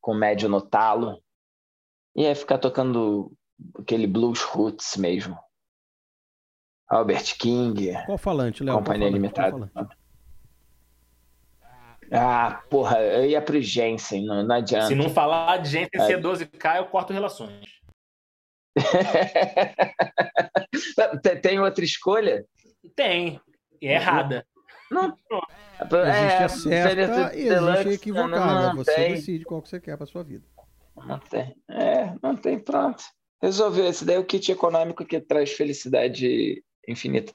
com 0.00 0.14
médio 0.14 0.48
no 0.48 0.60
talo. 0.60 1.22
E 2.14 2.24
é 2.24 2.34
ficar 2.34 2.58
tocando 2.58 3.32
aquele 3.78 4.06
blues 4.06 4.42
roots 4.42 4.96
mesmo. 4.96 5.38
Albert 6.88 7.36
King. 7.38 7.92
Qual 8.04 8.18
falante, 8.18 8.64
Léo? 8.64 8.76
Companhia 8.76 9.08
Limitada. 9.08 9.70
Ah, 12.12 12.64
porra, 12.68 13.00
eu 13.00 13.24
ia 13.24 13.40
pro 13.40 13.62
Jensen, 13.62 14.26
não, 14.26 14.42
não 14.42 14.56
adianta. 14.56 14.88
Se 14.88 14.96
não 14.96 15.08
falar 15.08 15.58
de 15.58 15.68
Jensen 15.68 16.00
é. 16.00 16.08
C12K, 16.08 16.78
eu 16.78 16.86
corto 16.86 17.12
relações. 17.12 17.78
Tem 21.42 21.60
outra 21.60 21.84
escolha? 21.84 22.44
Tem. 22.96 23.40
E 23.80 23.86
é 23.86 23.94
errada. 23.94 24.44
Não. 24.90 25.16
É, 26.04 26.44
existe 26.44 26.44
a 26.44 26.48
certa 26.48 27.36
e 27.36 27.48
existe 27.48 27.88
a 27.88 27.92
equivocada. 27.92 28.74
Você 28.76 28.94
tem. 28.94 29.14
decide 29.14 29.44
qual 29.44 29.62
que 29.62 29.68
você 29.68 29.80
quer 29.80 29.96
para 29.96 30.06
sua 30.06 30.22
vida. 30.22 30.44
Não 30.96 31.18
tem. 31.18 31.56
É, 31.68 32.14
não 32.22 32.36
tem, 32.36 32.58
pronto. 32.58 33.02
Resolveu. 33.40 33.86
Esse 33.86 34.04
daí 34.04 34.16
é 34.16 34.18
o 34.18 34.24
kit 34.24 34.50
econômico 34.50 35.04
que 35.04 35.20
traz 35.20 35.52
felicidade 35.52 36.62
infinita. 36.86 37.32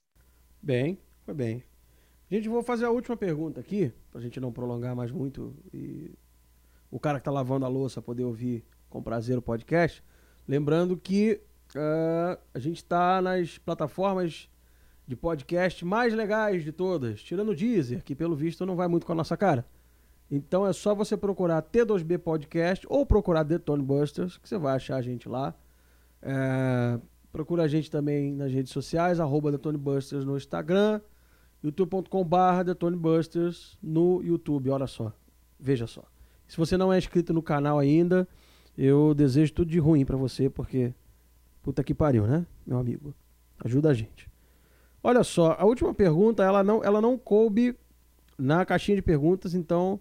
Bem, 0.61 0.99
foi 1.23 1.33
bem. 1.33 1.63
Gente, 2.29 2.49
vou 2.49 2.63
fazer 2.63 2.85
a 2.85 2.91
última 2.91 3.15
pergunta 3.15 3.59
aqui, 3.59 3.91
pra 4.11 4.19
gente 4.19 4.39
não 4.39 4.51
prolongar 4.51 4.95
mais 4.95 5.11
muito 5.11 5.55
e 5.73 6.11
o 6.91 6.99
cara 6.99 7.19
que 7.19 7.25
tá 7.25 7.31
lavando 7.31 7.65
a 7.65 7.69
louça 7.69 8.01
poder 8.01 8.23
ouvir 8.23 8.65
com 8.89 9.01
prazer 9.01 9.37
o 9.37 9.41
podcast. 9.41 10.03
Lembrando 10.47 10.97
que 10.97 11.41
uh, 11.75 12.39
a 12.53 12.59
gente 12.59 12.77
está 12.77 13.21
nas 13.21 13.57
plataformas 13.57 14.49
de 15.07 15.15
podcast 15.15 15.85
mais 15.85 16.13
legais 16.13 16.63
de 16.63 16.71
todas, 16.71 17.21
tirando 17.21 17.49
o 17.49 17.55
Deezer, 17.55 18.03
que 18.03 18.15
pelo 18.15 18.35
visto 18.35 18.65
não 18.65 18.75
vai 18.75 18.87
muito 18.87 19.05
com 19.05 19.11
a 19.11 19.15
nossa 19.15 19.37
cara. 19.37 19.65
Então 20.29 20.65
é 20.65 20.73
só 20.73 20.95
você 20.95 21.15
procurar 21.15 21.61
T2B 21.61 22.17
Podcast 22.17 22.85
ou 22.89 23.05
procurar 23.05 23.43
Detone 23.43 23.83
Busters, 23.83 24.37
que 24.37 24.49
você 24.49 24.57
vai 24.57 24.75
achar 24.75 24.95
a 24.95 25.01
gente 25.01 25.29
lá. 25.29 25.53
É, 26.21 26.99
procura 27.31 27.63
a 27.63 27.67
gente 27.67 27.91
também 27.91 28.33
nas 28.33 28.51
redes 28.51 28.71
sociais, 28.71 29.19
arroba 29.19 29.51
Detone 29.51 29.77
Busters 29.77 30.25
no 30.25 30.35
Instagram, 30.35 30.99
youtube.com.br 31.63 32.63
Detone 32.65 32.97
Busters 32.97 33.77
no 33.81 34.23
YouTube. 34.23 34.71
Olha 34.71 34.87
só, 34.87 35.13
veja 35.59 35.85
só. 35.85 36.03
Se 36.47 36.57
você 36.57 36.75
não 36.77 36.91
é 36.91 36.97
inscrito 36.97 37.31
no 37.31 37.43
canal 37.43 37.77
ainda, 37.77 38.27
eu 38.75 39.13
desejo 39.13 39.53
tudo 39.53 39.69
de 39.69 39.77
ruim 39.77 40.03
para 40.05 40.17
você, 40.17 40.49
porque 40.49 40.93
puta 41.61 41.83
que 41.83 41.93
pariu, 41.93 42.25
né, 42.25 42.45
meu 42.65 42.79
amigo? 42.79 43.13
Ajuda 43.63 43.89
a 43.89 43.93
gente. 43.93 44.27
Olha 45.05 45.23
só, 45.23 45.55
a 45.59 45.65
última 45.65 45.93
pergunta, 45.93 46.43
ela 46.43 46.63
não, 46.63 46.83
ela 46.83 46.99
não 46.99 47.17
coube 47.17 47.75
na 48.37 48.65
caixinha 48.65 48.95
de 48.95 49.01
perguntas, 49.01 49.53
então 49.53 49.99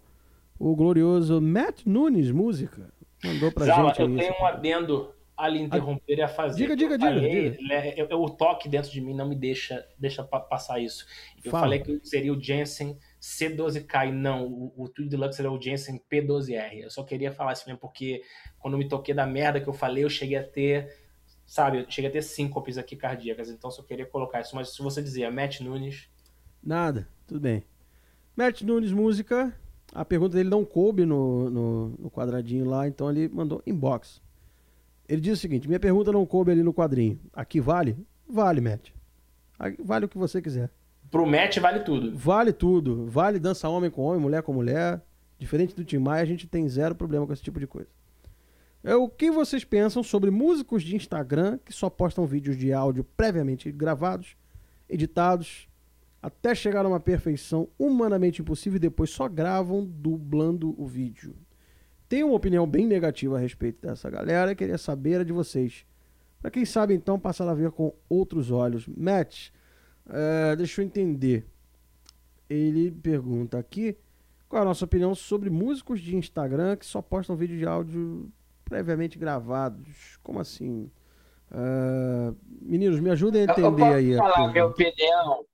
o 0.59 0.75
glorioso 0.75 1.39
Matt 1.41 1.85
Nunes, 1.85 2.31
música, 2.31 2.89
mandou 3.23 3.51
pra 3.51 3.65
Zala, 3.65 3.89
gente. 3.89 3.99
eu 4.01 4.09
isso. 4.09 4.17
tenho 4.17 4.33
um 4.41 4.45
adendo 4.45 5.11
a 5.37 5.47
lhe 5.49 5.59
interromper 5.61 6.17
e 6.17 6.21
a 6.21 6.27
fazer. 6.29 6.57
Diga, 6.63 6.75
diga, 6.75 6.97
diga, 6.97 7.11
falei, 7.11 7.49
diga. 7.51 7.67
né, 7.67 7.93
eu- 7.97 8.07
eu- 8.09 8.21
o 8.21 8.29
toque 8.29 8.69
dentro 8.69 8.89
de 8.89 9.01
mim 9.01 9.13
não 9.13 9.27
me 9.27 9.35
deixa, 9.35 9.85
deixa 9.99 10.23
pa- 10.23 10.39
passar 10.39 10.79
isso. 10.79 11.05
Eu 11.43 11.51
Fala. 11.51 11.65
falei 11.65 11.79
que 11.79 11.99
seria 12.03 12.31
o 12.33 12.41
Jensen 12.41 12.97
C12K 13.19 14.07
e 14.07 14.11
não, 14.13 14.47
o, 14.47 14.73
o 14.77 14.87
Tweed 14.89 15.09
Deluxe 15.11 15.41
era 15.41 15.51
o 15.51 15.61
Jensen 15.61 16.01
P12R. 16.09 16.77
Eu 16.83 16.89
só 16.89 17.03
queria 17.03 17.31
falar 17.33 17.51
isso 17.53 17.63
mesmo 17.67 17.79
porque 17.79 18.21
quando 18.59 18.77
me 18.77 18.87
toquei 18.87 19.13
da 19.13 19.25
merda 19.27 19.59
que 19.59 19.67
eu 19.67 19.73
falei, 19.73 20.03
eu 20.05 20.09
cheguei 20.09 20.37
a 20.37 20.43
ter, 20.43 20.89
sabe, 21.45 21.85
cheguei 21.89 22.09
a 22.09 22.13
ter 22.13 22.21
síncopes 22.21 22.77
aqui 22.77 22.95
cardíacas, 22.95 23.49
então 23.49 23.69
só 23.71 23.81
queria 23.83 24.05
colocar 24.05 24.41
isso. 24.41 24.55
Mas 24.55 24.73
se 24.73 24.81
você 24.81 25.01
dizia 25.01 25.31
Matt 25.31 25.59
Nunes, 25.61 26.07
Nada, 26.63 27.07
tudo 27.27 27.39
bem. 27.39 27.63
Matt 28.35 28.61
Nunes, 28.63 28.91
música. 28.91 29.53
A 29.93 30.03
pergunta 30.03 30.35
dele 30.35 30.49
não 30.49 30.65
coube 30.65 31.05
no, 31.05 31.49
no, 31.49 31.89
no 31.99 32.11
quadradinho 32.11 32.65
lá, 32.65 32.87
então 32.87 33.09
ele 33.09 33.29
mandou 33.29 33.61
inbox. 33.65 34.19
Ele 35.07 35.21
diz 35.21 35.37
o 35.37 35.41
seguinte: 35.41 35.67
minha 35.67 35.79
pergunta 35.79 36.11
não 36.11 36.25
coube 36.25 36.51
ali 36.51 36.63
no 36.63 36.73
quadrinho. 36.73 37.19
Aqui 37.31 37.61
vale? 37.61 37.95
Vale, 38.27 38.59
Matt. 38.61 38.89
Aqui 39.59 39.81
Vale 39.81 40.05
o 40.05 40.09
que 40.09 40.17
você 40.17 40.41
quiser. 40.41 40.69
pro 41.11 41.25
Matt 41.25 41.59
vale 41.59 41.81
tudo. 41.81 42.17
Vale 42.17 42.51
tudo. 42.51 43.05
Vale 43.05 43.39
dança 43.39 43.69
homem 43.69 43.91
com 43.91 44.01
homem, 44.01 44.19
mulher 44.19 44.41
com 44.41 44.51
mulher. 44.51 45.01
Diferente 45.37 45.75
do 45.75 45.85
Tim 45.85 45.99
Maia, 45.99 46.23
a 46.23 46.25
gente 46.25 46.47
tem 46.47 46.67
zero 46.67 46.95
problema 46.95 47.27
com 47.27 47.31
esse 47.33 47.43
tipo 47.43 47.59
de 47.59 47.67
coisa. 47.67 47.89
É, 48.85 48.95
o 48.95 49.09
que 49.09 49.31
vocês 49.31 49.63
pensam 49.63 50.03
sobre 50.03 50.29
músicos 50.29 50.83
de 50.83 50.95
Instagram 50.95 51.57
que 51.65 51.73
só 51.73 51.89
postam 51.89 52.23
vídeos 52.27 52.55
de 52.55 52.71
áudio 52.71 53.03
previamente 53.03 53.71
gravados, 53.71 54.37
editados, 54.87 55.67
até 56.21 56.53
chegar 56.53 56.85
a 56.85 56.87
uma 56.87 56.99
perfeição 56.99 57.67
humanamente 57.79 58.43
impossível 58.43 58.77
e 58.77 58.79
depois 58.79 59.09
só 59.09 59.27
gravam 59.27 59.83
dublando 59.83 60.79
o 60.79 60.85
vídeo? 60.85 61.35
Tenho 62.07 62.27
uma 62.27 62.35
opinião 62.35 62.67
bem 62.67 62.85
negativa 62.85 63.37
a 63.37 63.39
respeito 63.39 63.81
dessa 63.81 64.07
galera 64.07 64.51
e 64.51 64.55
queria 64.55 64.77
saber 64.77 65.21
a 65.21 65.23
de 65.23 65.33
vocês. 65.33 65.83
Pra 66.39 66.51
quem 66.51 66.63
sabe, 66.63 66.93
então, 66.93 67.19
passar 67.19 67.49
a 67.49 67.55
ver 67.55 67.71
com 67.71 67.91
outros 68.07 68.51
olhos. 68.51 68.87
Matt, 68.87 69.49
é, 70.07 70.55
deixa 70.55 70.79
eu 70.79 70.85
entender. 70.85 71.43
Ele 72.47 72.91
pergunta 72.91 73.57
aqui 73.57 73.97
qual 74.47 74.59
é 74.59 74.61
a 74.61 74.67
nossa 74.67 74.85
opinião 74.85 75.15
sobre 75.15 75.49
músicos 75.49 75.99
de 75.99 76.15
Instagram 76.15 76.77
que 76.77 76.85
só 76.85 77.01
postam 77.01 77.35
vídeo 77.35 77.57
de 77.57 77.65
áudio 77.65 78.31
previamente 78.65 79.17
gravados. 79.17 80.17
Como 80.23 80.39
assim? 80.39 80.89
Ah, 81.51 82.33
meninos, 82.61 82.99
me 82.99 83.09
ajudem 83.11 83.41
a 83.41 83.45
Eu- 83.45 83.47
eu 83.47 83.53
entender 83.71 83.81
posso 83.83 83.93
aí. 83.95 84.15
falar 84.17 84.45
a 84.45 84.51
minha 84.51 84.65
opinião. 84.65 85.45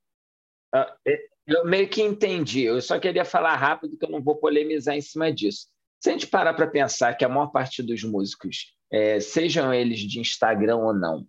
Ah, 0.73 0.95
é, 1.07 1.31
Eu 1.47 1.65
meio 1.65 1.89
que 1.89 2.01
entendi. 2.01 2.61
Eu 2.61 2.79
só 2.81 2.99
queria 2.99 3.25
falar 3.25 3.55
rápido 3.55 3.97
que 3.97 4.05
eu 4.05 4.09
não 4.11 4.21
vou 4.21 4.35
polemizar 4.37 4.95
em 4.95 5.01
cima 5.01 5.33
disso. 5.33 5.67
Se 5.99 6.09
a 6.09 6.13
gente 6.13 6.27
parar 6.27 6.53
para 6.53 6.67
pensar 6.67 7.15
que 7.15 7.25
a 7.25 7.29
maior 7.29 7.47
parte 7.47 7.81
dos 7.83 8.03
músicos, 8.03 8.73
eh, 8.91 9.19
sejam 9.19 9.73
eles 9.73 9.99
de 9.99 10.19
Instagram 10.19 10.77
ou 10.77 10.93
não, 10.93 11.25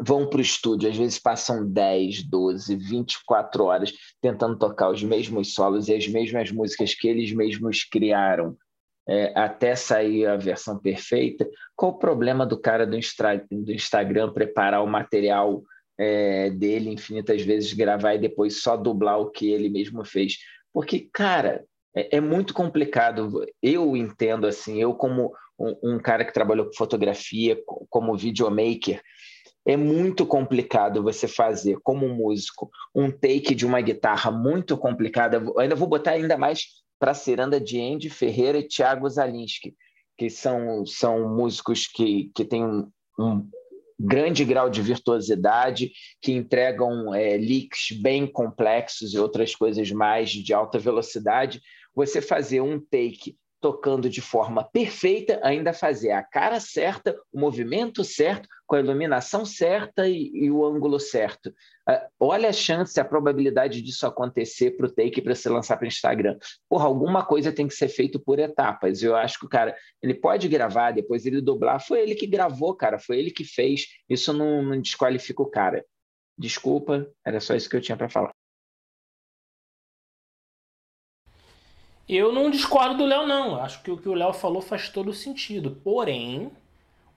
vão 0.00 0.28
para 0.28 0.38
o 0.38 0.42
estúdio, 0.42 0.90
às 0.90 0.96
vezes 0.96 1.18
passam 1.20 1.64
10, 1.66 2.22
12, 2.22 2.74
24 2.76 3.64
horas 3.64 3.92
tentando 4.20 4.58
tocar 4.58 4.90
os 4.90 5.02
mesmos 5.04 5.54
solos 5.54 5.88
e 5.88 5.94
as 5.94 6.06
mesmas 6.08 6.50
músicas 6.50 6.92
que 6.94 7.08
eles 7.08 7.32
mesmos 7.32 7.84
criaram 7.84 8.56
eh, 9.08 9.32
até 9.34 9.74
sair 9.74 10.26
a 10.26 10.36
versão 10.36 10.78
perfeita. 10.78 11.48
Qual 11.74 11.92
o 11.92 11.98
problema 11.98 12.44
do 12.44 12.58
cara 12.60 12.86
do, 12.86 12.96
Instra- 12.96 13.44
do 13.50 13.72
Instagram 13.72 14.32
preparar 14.32 14.82
o 14.82 14.86
material 14.86 15.62
é, 15.98 16.50
dele 16.50 16.90
infinitas 16.90 17.42
vezes, 17.42 17.72
gravar 17.72 18.14
e 18.14 18.18
depois 18.18 18.62
só 18.62 18.76
dublar 18.76 19.18
o 19.18 19.30
que 19.30 19.50
ele 19.50 19.68
mesmo 19.68 20.04
fez. 20.04 20.36
Porque, 20.72 21.08
cara, 21.12 21.64
é, 21.94 22.18
é 22.18 22.20
muito 22.20 22.54
complicado. 22.54 23.44
Eu 23.62 23.96
entendo 23.96 24.46
assim, 24.46 24.80
eu 24.80 24.94
como 24.94 25.32
um, 25.58 25.94
um 25.94 25.98
cara 25.98 26.24
que 26.24 26.32
trabalhou 26.32 26.66
com 26.66 26.72
fotografia, 26.74 27.60
co- 27.66 27.86
como 27.90 28.16
videomaker, 28.16 29.02
é 29.66 29.76
muito 29.76 30.24
complicado 30.24 31.02
você 31.02 31.26
fazer, 31.28 31.78
como 31.82 32.08
músico, 32.08 32.70
um 32.94 33.10
take 33.10 33.54
de 33.54 33.66
uma 33.66 33.80
guitarra 33.80 34.30
muito 34.30 34.78
complicada. 34.78 35.36
Eu 35.38 35.58
ainda 35.58 35.74
vou 35.74 35.88
botar 35.88 36.12
ainda 36.12 36.38
mais 36.38 36.60
para 36.98 37.12
a 37.12 37.14
ciranda 37.14 37.60
de 37.60 37.80
Andy 37.80 38.10
Ferreira 38.10 38.58
e 38.58 38.66
Thiago 38.66 39.08
Zalinski, 39.08 39.74
que 40.16 40.28
são, 40.28 40.84
são 40.84 41.34
músicos 41.34 41.86
que, 41.86 42.30
que 42.34 42.44
têm 42.44 42.64
um, 42.64 42.90
um 43.18 43.48
grande 43.98 44.44
grau 44.44 44.70
de 44.70 44.80
virtuosidade, 44.80 45.92
que 46.20 46.32
entregam 46.32 47.14
é, 47.14 47.36
leaks 47.36 47.96
bem 48.00 48.26
complexos 48.26 49.12
e 49.12 49.18
outras 49.18 49.54
coisas 49.54 49.90
mais 49.90 50.30
de 50.30 50.52
alta 50.52 50.78
velocidade. 50.78 51.60
Você 51.94 52.20
fazer 52.20 52.60
um 52.60 52.80
take 52.80 53.36
tocando 53.60 54.08
de 54.08 54.20
forma 54.20 54.62
perfeita, 54.62 55.40
ainda 55.42 55.72
fazer 55.72 56.12
a 56.12 56.22
cara 56.22 56.60
certa, 56.60 57.18
o 57.32 57.40
movimento 57.40 58.04
certo, 58.04 58.48
com 58.66 58.76
a 58.76 58.80
iluminação 58.80 59.44
certa 59.44 60.08
e, 60.08 60.30
e 60.34 60.50
o 60.50 60.64
ângulo 60.64 61.00
certo. 61.00 61.48
Uh, 61.88 62.06
olha 62.20 62.50
a 62.50 62.52
chance, 62.52 63.00
a 63.00 63.04
probabilidade 63.04 63.82
disso 63.82 64.06
acontecer 64.06 64.72
para 64.76 64.86
o 64.86 64.90
take 64.90 65.22
para 65.22 65.34
se 65.34 65.48
lançar 65.48 65.76
para 65.76 65.86
o 65.86 65.88
Instagram. 65.88 66.38
Porra, 66.68 66.86
alguma 66.86 67.24
coisa 67.24 67.50
tem 67.50 67.66
que 67.66 67.74
ser 67.74 67.88
feito 67.88 68.20
por 68.20 68.38
etapas. 68.38 69.02
Eu 69.02 69.16
acho 69.16 69.38
que 69.38 69.46
o 69.46 69.48
cara, 69.48 69.74
ele 70.02 70.14
pode 70.14 70.46
gravar, 70.48 70.92
depois 70.92 71.26
ele 71.26 71.40
dublar. 71.40 71.84
Foi 71.84 72.00
ele 72.00 72.14
que 72.14 72.26
gravou, 72.26 72.74
cara, 72.76 72.98
foi 72.98 73.18
ele 73.18 73.30
que 73.30 73.44
fez. 73.44 73.86
Isso 74.08 74.32
não, 74.32 74.62
não 74.62 74.80
desqualifica 74.80 75.42
o 75.42 75.50
cara. 75.50 75.84
Desculpa, 76.36 77.10
era 77.26 77.40
só 77.40 77.56
isso 77.56 77.68
que 77.68 77.76
eu 77.76 77.80
tinha 77.80 77.96
para 77.96 78.08
falar. 78.08 78.32
Eu 82.08 82.32
não 82.32 82.50
discordo 82.50 82.96
do 82.96 83.04
Léo, 83.04 83.26
não. 83.26 83.60
Acho 83.60 83.82
que 83.82 83.90
o 83.90 83.98
que 83.98 84.08
o 84.08 84.14
Léo 84.14 84.32
falou 84.32 84.62
faz 84.62 84.88
todo 84.88 85.12
sentido. 85.12 85.78
Porém, 85.84 86.50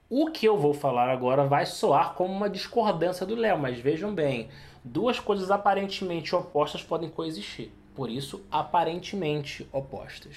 o 0.09 0.27
que 0.29 0.45
eu 0.45 0.57
vou 0.57 0.73
falar 0.73 1.09
agora 1.09 1.45
vai 1.47 1.65
soar 1.65 2.13
como 2.13 2.33
uma 2.33 2.49
discordância 2.49 3.25
do 3.25 3.33
Léo, 3.33 3.57
mas 3.57 3.79
vejam 3.79 4.13
bem, 4.13 4.49
duas 4.83 5.17
coisas 5.17 5.49
aparentemente 5.49 6.35
opostas 6.35 6.83
podem 6.83 7.09
coexistir. 7.09 7.71
Por 7.95 8.09
isso, 8.09 8.43
aparentemente 8.51 9.65
opostas. 9.71 10.35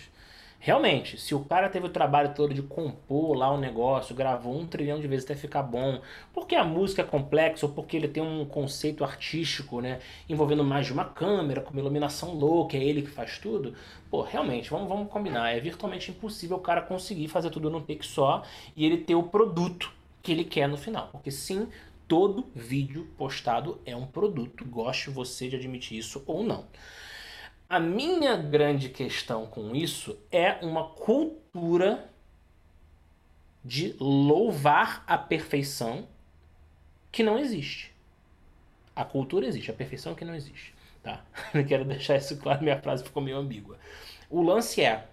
Realmente, 0.64 1.21
se 1.21 1.35
o 1.35 1.44
cara 1.44 1.68
teve 1.68 1.85
o 1.85 1.90
trabalho 1.90 2.33
todo 2.35 2.54
de 2.54 2.62
compor 2.62 3.37
lá 3.37 3.52
um 3.52 3.59
negócio, 3.59 4.14
gravou 4.14 4.59
um 4.59 4.66
trilhão 4.66 4.99
de 4.99 5.06
vezes 5.06 5.26
até 5.26 5.35
ficar 5.35 5.62
bom, 5.62 6.00
porque 6.33 6.54
a 6.54 6.64
música 6.64 7.02
é 7.02 7.04
complexa 7.04 7.66
ou 7.66 7.73
porque 7.73 7.99
ele 7.99 8.09
tem 8.09 8.23
um 8.23 8.47
conceito 8.47 9.04
artístico, 9.04 9.83
né, 9.83 10.00
envolvendo 10.26 10.64
mais 10.64 10.87
de 10.87 10.94
uma 10.94 11.04
câmera, 11.04 11.61
com 11.61 11.71
uma 11.71 11.80
iluminação 11.80 12.33
louca, 12.33 12.78
é 12.78 12.83
ele 12.83 13.02
que 13.02 13.11
faz 13.11 13.38
tudo, 13.38 13.75
pô, 14.11 14.23
realmente, 14.23 14.71
vamos, 14.71 14.88
vamos 14.88 15.12
combinar, 15.12 15.54
é 15.54 15.61
virtualmente 15.61 16.11
impossível 16.11 16.56
o 16.56 16.61
cara 16.61 16.80
conseguir 16.80 17.28
fazer 17.28 17.50
tudo 17.50 17.68
num 17.68 17.83
take 17.83 18.06
só 18.06 18.42
e 18.75 18.87
ele 18.87 18.97
ter 18.97 19.16
o 19.16 19.25
produto 19.25 19.92
que 20.23 20.33
ele 20.33 20.44
quer 20.44 20.66
no 20.66 20.78
final, 20.78 21.11
porque 21.12 21.30
sim, 21.30 21.68
todo 22.09 22.47
vídeo 22.54 23.06
postado 23.18 23.83
é 23.85 23.94
um 23.94 24.06
produto, 24.06 24.64
goste 24.64 25.11
você 25.11 25.47
de 25.47 25.56
admitir 25.56 25.99
isso 25.99 26.23
ou 26.26 26.42
não. 26.42 26.64
A 27.75 27.81
minha 27.81 28.37
grande 28.37 28.88
questão 28.88 29.47
com 29.47 29.75
isso 29.75 30.16
é 30.31 30.64
uma 30.64 30.90
cultura 30.90 32.09
de 33.64 33.97
louvar 33.99 35.02
a 35.09 35.19
perfeição 35.19 36.07
que 37.11 37.25
não 37.25 37.37
existe. 37.37 37.93
A 38.95 39.04
cultura 39.04 39.45
existe, 39.45 39.73
a 39.73 39.75
perfeição 39.75 40.14
que 40.14 40.25
não 40.25 40.37
existe. 40.37 40.73
Tá? 41.02 41.25
Quero 41.66 41.85
deixar 41.85 42.14
isso 42.14 42.37
claro, 42.37 42.62
minha 42.62 42.81
frase 42.81 43.02
ficou 43.02 43.21
meio 43.21 43.38
ambígua. 43.38 43.76
O 44.31 44.40
lance 44.40 44.81
é, 44.81 45.09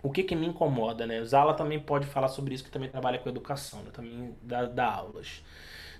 o 0.00 0.08
que, 0.08 0.22
que 0.22 0.36
me 0.36 0.46
incomoda, 0.46 1.08
né? 1.08 1.20
O 1.20 1.26
Zala 1.26 1.54
também 1.54 1.80
pode 1.80 2.06
falar 2.06 2.28
sobre 2.28 2.54
isso, 2.54 2.62
que 2.62 2.70
também 2.70 2.88
trabalha 2.88 3.18
com 3.18 3.28
educação, 3.28 3.82
né? 3.82 3.90
também 3.92 4.32
dá, 4.42 4.64
dá 4.66 4.86
aulas. 4.86 5.42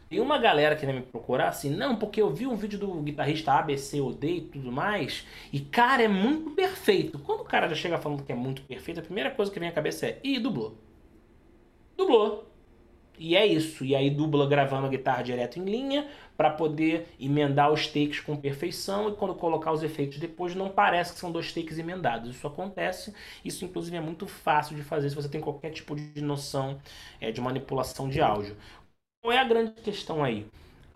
Tem 0.08 0.20
uma 0.20 0.38
galera 0.38 0.76
que 0.76 0.86
vem 0.86 0.96
me 0.96 1.02
procurar 1.02 1.48
assim, 1.48 1.70
não, 1.70 1.96
porque 1.96 2.22
eu 2.22 2.32
vi 2.32 2.46
um 2.46 2.54
vídeo 2.56 2.78
do 2.78 3.02
guitarrista 3.02 3.52
ABC, 3.54 3.98
D 4.18 4.28
e 4.36 4.40
tudo 4.42 4.70
mais, 4.70 5.26
e 5.52 5.60
cara, 5.60 6.02
é 6.02 6.08
muito 6.08 6.50
perfeito. 6.50 7.18
Quando 7.18 7.40
o 7.40 7.44
cara 7.44 7.68
já 7.68 7.74
chega 7.74 7.98
falando 7.98 8.22
que 8.22 8.30
é 8.32 8.34
muito 8.34 8.62
perfeito, 8.62 9.00
a 9.00 9.02
primeira 9.02 9.30
coisa 9.32 9.50
que 9.50 9.58
vem 9.58 9.68
à 9.68 9.72
cabeça 9.72 10.06
é, 10.06 10.20
ih, 10.22 10.38
dublou. 10.38 10.76
Dublou. 11.96 12.46
E 13.18 13.34
é 13.34 13.46
isso. 13.46 13.84
E 13.84 13.94
aí 13.94 14.10
dubla 14.10 14.46
gravando 14.46 14.86
a 14.86 14.90
guitarra 14.90 15.22
direto 15.22 15.58
em 15.58 15.64
linha 15.64 16.06
para 16.36 16.50
poder 16.50 17.08
emendar 17.18 17.72
os 17.72 17.86
takes 17.86 18.20
com 18.20 18.36
perfeição 18.36 19.08
e 19.08 19.12
quando 19.14 19.34
colocar 19.34 19.72
os 19.72 19.82
efeitos 19.82 20.18
depois 20.18 20.54
não 20.54 20.68
parece 20.68 21.14
que 21.14 21.18
são 21.18 21.32
dois 21.32 21.50
takes 21.52 21.78
emendados. 21.78 22.36
Isso 22.36 22.46
acontece. 22.46 23.14
Isso 23.44 23.64
inclusive 23.64 23.96
é 23.96 24.00
muito 24.00 24.26
fácil 24.26 24.76
de 24.76 24.82
fazer 24.82 25.08
se 25.08 25.16
você 25.16 25.28
tem 25.28 25.40
qualquer 25.40 25.70
tipo 25.70 25.96
de 25.96 26.20
noção 26.20 26.78
é, 27.20 27.32
de 27.32 27.40
manipulação 27.40 28.08
de 28.08 28.20
áudio. 28.20 28.56
Qual 29.26 29.36
é 29.36 29.40
a 29.40 29.44
grande 29.44 29.72
questão 29.82 30.22
aí? 30.22 30.46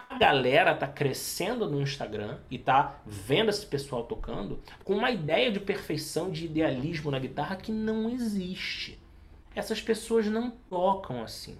A 0.09 0.17
galera 0.17 0.73
tá 0.73 0.87
crescendo 0.87 1.69
no 1.69 1.83
Instagram 1.83 2.39
e 2.49 2.59
tá 2.59 3.01
vendo 3.05 3.49
esse 3.51 3.67
pessoal 3.67 4.05
tocando 4.05 4.61
com 4.85 4.95
uma 4.95 5.11
ideia 5.11 5.51
de 5.51 5.59
perfeição, 5.59 6.31
de 6.31 6.45
idealismo 6.45 7.11
na 7.11 7.19
guitarra 7.19 7.57
que 7.57 7.73
não 7.73 8.09
existe. 8.09 9.01
Essas 9.53 9.83
pessoas 9.83 10.27
não 10.27 10.49
tocam 10.49 11.25
assim 11.25 11.59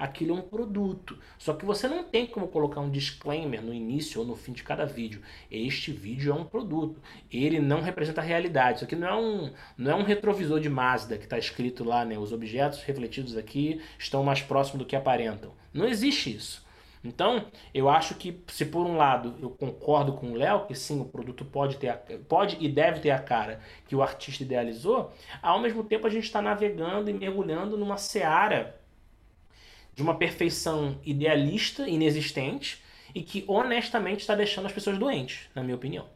aquilo 0.00 0.34
é 0.34 0.38
um 0.38 0.42
produto. 0.42 1.18
Só 1.36 1.52
que 1.52 1.66
você 1.66 1.86
não 1.86 2.02
tem 2.02 2.26
como 2.26 2.48
colocar 2.48 2.80
um 2.80 2.90
disclaimer 2.90 3.62
no 3.62 3.74
início 3.74 4.20
ou 4.20 4.26
no 4.26 4.34
fim 4.34 4.52
de 4.52 4.62
cada 4.62 4.86
vídeo. 4.86 5.20
Este 5.50 5.92
vídeo 5.92 6.32
é 6.32 6.34
um 6.34 6.44
produto. 6.44 6.98
Ele 7.30 7.60
não 7.60 7.82
representa 7.82 8.22
a 8.22 8.24
realidade. 8.24 8.76
Isso 8.76 8.84
aqui 8.86 8.96
não 8.96 9.06
é 9.06 9.14
um, 9.14 9.52
não 9.76 9.90
é 9.90 9.94
um 9.94 10.02
retrovisor 10.02 10.58
de 10.58 10.70
Mazda 10.70 11.18
que 11.18 11.24
está 11.24 11.38
escrito 11.38 11.84
lá, 11.84 12.04
né? 12.04 12.18
Os 12.18 12.32
objetos 12.32 12.82
refletidos 12.82 13.36
aqui 13.36 13.82
estão 13.98 14.24
mais 14.24 14.40
próximos 14.40 14.78
do 14.78 14.86
que 14.86 14.96
aparentam. 14.96 15.52
Não 15.72 15.86
existe 15.86 16.34
isso. 16.34 16.64
Então, 17.02 17.46
eu 17.72 17.88
acho 17.88 18.14
que 18.14 18.42
se 18.48 18.66
por 18.66 18.86
um 18.86 18.96
lado 18.96 19.34
eu 19.40 19.50
concordo 19.50 20.12
com 20.12 20.32
o 20.32 20.34
Léo 20.34 20.66
que 20.66 20.74
sim, 20.74 21.00
o 21.00 21.06
produto 21.06 21.44
pode 21.44 21.76
ter 21.78 21.88
a, 21.88 21.96
pode 22.28 22.58
e 22.60 22.68
deve 22.68 23.00
ter 23.00 23.10
a 23.10 23.18
cara 23.18 23.60
que 23.88 23.96
o 23.96 24.02
artista 24.02 24.42
idealizou, 24.42 25.12
ao 25.40 25.60
mesmo 25.60 25.82
tempo 25.82 26.06
a 26.06 26.10
gente 26.10 26.24
está 26.24 26.42
navegando 26.42 27.08
e 27.08 27.14
mergulhando 27.14 27.76
numa 27.78 27.96
seara 27.96 28.78
de 29.94 30.02
uma 30.02 30.16
perfeição 30.16 30.98
idealista, 31.04 31.88
inexistente, 31.88 32.82
e 33.14 33.22
que 33.22 33.44
honestamente 33.48 34.20
está 34.20 34.34
deixando 34.34 34.66
as 34.66 34.72
pessoas 34.72 34.98
doentes, 34.98 35.48
na 35.54 35.62
minha 35.62 35.76
opinião. 35.76 36.06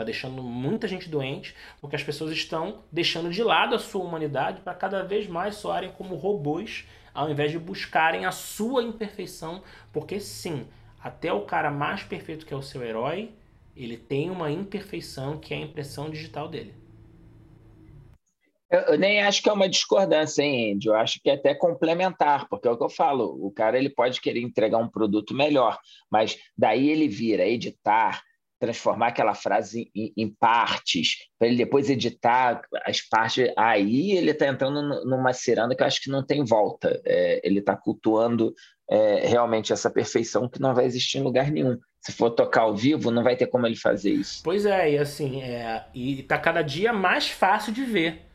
Está 0.00 0.06
deixando 0.06 0.42
muita 0.42 0.88
gente 0.88 1.10
doente, 1.10 1.54
porque 1.78 1.94
as 1.94 2.02
pessoas 2.02 2.32
estão 2.32 2.84
deixando 2.90 3.28
de 3.28 3.42
lado 3.42 3.74
a 3.74 3.78
sua 3.78 4.02
humanidade 4.02 4.62
para 4.62 4.72
cada 4.72 5.02
vez 5.02 5.28
mais 5.28 5.56
soarem 5.56 5.92
como 5.92 6.16
robôs, 6.16 6.86
ao 7.12 7.30
invés 7.30 7.52
de 7.52 7.58
buscarem 7.58 8.24
a 8.24 8.32
sua 8.32 8.82
imperfeição, 8.82 9.62
porque 9.92 10.18
sim, 10.18 10.66
até 11.04 11.30
o 11.30 11.42
cara 11.42 11.70
mais 11.70 12.02
perfeito 12.02 12.46
que 12.46 12.54
é 12.54 12.56
o 12.56 12.62
seu 12.62 12.82
herói, 12.82 13.30
ele 13.76 13.98
tem 13.98 14.30
uma 14.30 14.50
imperfeição 14.50 15.38
que 15.38 15.52
é 15.52 15.58
a 15.58 15.60
impressão 15.60 16.08
digital 16.08 16.48
dele. 16.48 16.74
Eu, 18.70 18.80
eu, 18.80 18.98
nem 18.98 19.20
acho 19.20 19.42
que 19.42 19.50
é 19.50 19.52
uma 19.52 19.68
discordância, 19.68 20.42
hein, 20.42 20.72
Andy? 20.72 20.88
Eu 20.88 20.94
acho 20.94 21.20
que 21.20 21.28
é 21.28 21.34
até 21.34 21.54
complementar, 21.54 22.48
porque 22.48 22.66
é 22.66 22.70
o 22.70 22.78
que 22.78 22.84
eu 22.84 22.88
falo, 22.88 23.36
o 23.46 23.50
cara 23.50 23.76
ele 23.76 23.90
pode 23.90 24.18
querer 24.18 24.40
entregar 24.40 24.78
um 24.78 24.88
produto 24.88 25.34
melhor, 25.34 25.78
mas 26.10 26.38
daí 26.56 26.88
ele 26.88 27.06
vira 27.06 27.46
editar, 27.46 28.22
transformar 28.60 29.08
aquela 29.08 29.34
frase 29.34 29.90
em, 29.94 30.12
em 30.16 30.28
partes, 30.28 31.16
para 31.38 31.48
ele 31.48 31.56
depois 31.56 31.88
editar 31.88 32.60
as 32.84 33.00
partes. 33.00 33.50
Aí 33.56 34.12
ele 34.12 34.30
está 34.30 34.46
entrando 34.46 35.02
numa 35.04 35.32
ciranda 35.32 35.74
que 35.74 35.82
eu 35.82 35.86
acho 35.86 36.02
que 36.02 36.10
não 36.10 36.24
tem 36.24 36.44
volta. 36.44 37.00
É, 37.04 37.40
ele 37.42 37.60
está 37.60 37.74
cultuando 37.74 38.54
é, 38.88 39.26
realmente 39.26 39.72
essa 39.72 39.90
perfeição 39.90 40.48
que 40.48 40.60
não 40.60 40.74
vai 40.74 40.84
existir 40.84 41.18
em 41.18 41.22
lugar 41.22 41.50
nenhum. 41.50 41.78
Se 42.00 42.12
for 42.12 42.30
tocar 42.30 42.62
ao 42.62 42.76
vivo, 42.76 43.10
não 43.10 43.24
vai 43.24 43.34
ter 43.34 43.46
como 43.46 43.66
ele 43.66 43.76
fazer 43.76 44.12
isso. 44.12 44.42
Pois 44.44 44.66
é, 44.66 44.92
e 44.92 44.98
assim, 44.98 45.42
é, 45.42 45.84
e 45.94 46.22
tá 46.22 46.38
cada 46.38 46.62
dia 46.62 46.92
mais 46.92 47.28
fácil 47.28 47.72
de 47.72 47.84
ver 47.84 48.29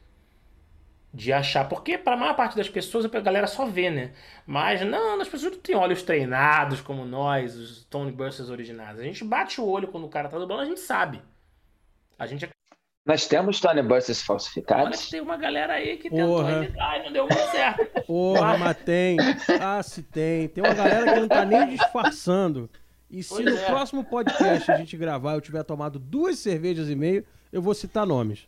de 1.16 1.32
achar, 1.32 1.70
porque 1.70 1.98
para 1.98 2.16
a 2.16 2.18
maior 2.18 2.36
parte 2.36 2.58
das 2.58 2.68
pessoas 2.68 3.06
a 3.06 3.20
galera 3.22 3.48
só 3.48 3.66
vê, 3.66 3.90
né? 3.90 4.12
Mas 4.46 4.82
não, 4.82 5.22
as 5.22 5.30
pessoas 5.30 5.54
não 5.54 5.60
têm 5.60 5.76
olhos 5.76 6.04
treinados 6.04 6.82
como 6.82 7.06
nós, 7.06 7.56
os 7.56 7.86
Tony 7.86 8.12
Busters 8.12 8.50
originais. 8.50 9.00
A 9.00 9.04
gente 9.04 9.24
bate 9.24 9.62
o 9.62 9.66
olho 9.66 9.88
quando 9.88 10.04
o 10.04 10.10
cara 10.10 10.28
tá 10.28 10.38
dublando, 10.38 10.64
a 10.64 10.66
gente 10.66 10.82
sabe. 10.82 11.22
A 12.20 12.28
gente 12.28 12.50
nós 13.06 13.28
temos 13.28 13.60
Tony 13.60 13.84
Busters 13.84 14.24
falsificados? 14.24 14.90
Mas 14.90 15.10
tem 15.10 15.22
uma 15.22 15.38
galera 15.38 15.74
aí 15.74 15.96
que 15.98 16.10
tentou 16.10 16.50
editar 16.50 16.98
e 16.98 17.04
não 17.04 17.14
deu 17.14 17.28
muito 17.28 17.52
certo. 17.52 17.86
Porra, 18.04 18.58
mas 18.58 18.78
tem. 18.78 19.18
Ah, 19.62 19.82
se 19.84 20.02
tem. 20.02 20.48
Tem 20.48 20.64
uma 20.64 20.74
galera 20.74 21.14
que 21.14 21.20
não 21.20 21.28
tá 21.28 21.46
nem 21.46 21.68
disfarçando. 21.70 22.68
E 23.08 23.22
se 23.22 23.30
pois 23.30 23.46
no 23.46 23.58
é. 23.58 23.66
próximo 23.66 24.04
podcast 24.04 24.72
a 24.72 24.78
gente 24.78 24.98
gravar 24.98 25.34
eu 25.34 25.42
tiver 25.42 25.62
tomado 25.64 26.00
duas 26.00 26.40
cervejas 26.40 26.90
e 26.90 26.96
meio, 26.96 27.24
eu 27.54 27.62
vou 27.62 27.76
citar 27.76 28.08
nomes. 28.08 28.48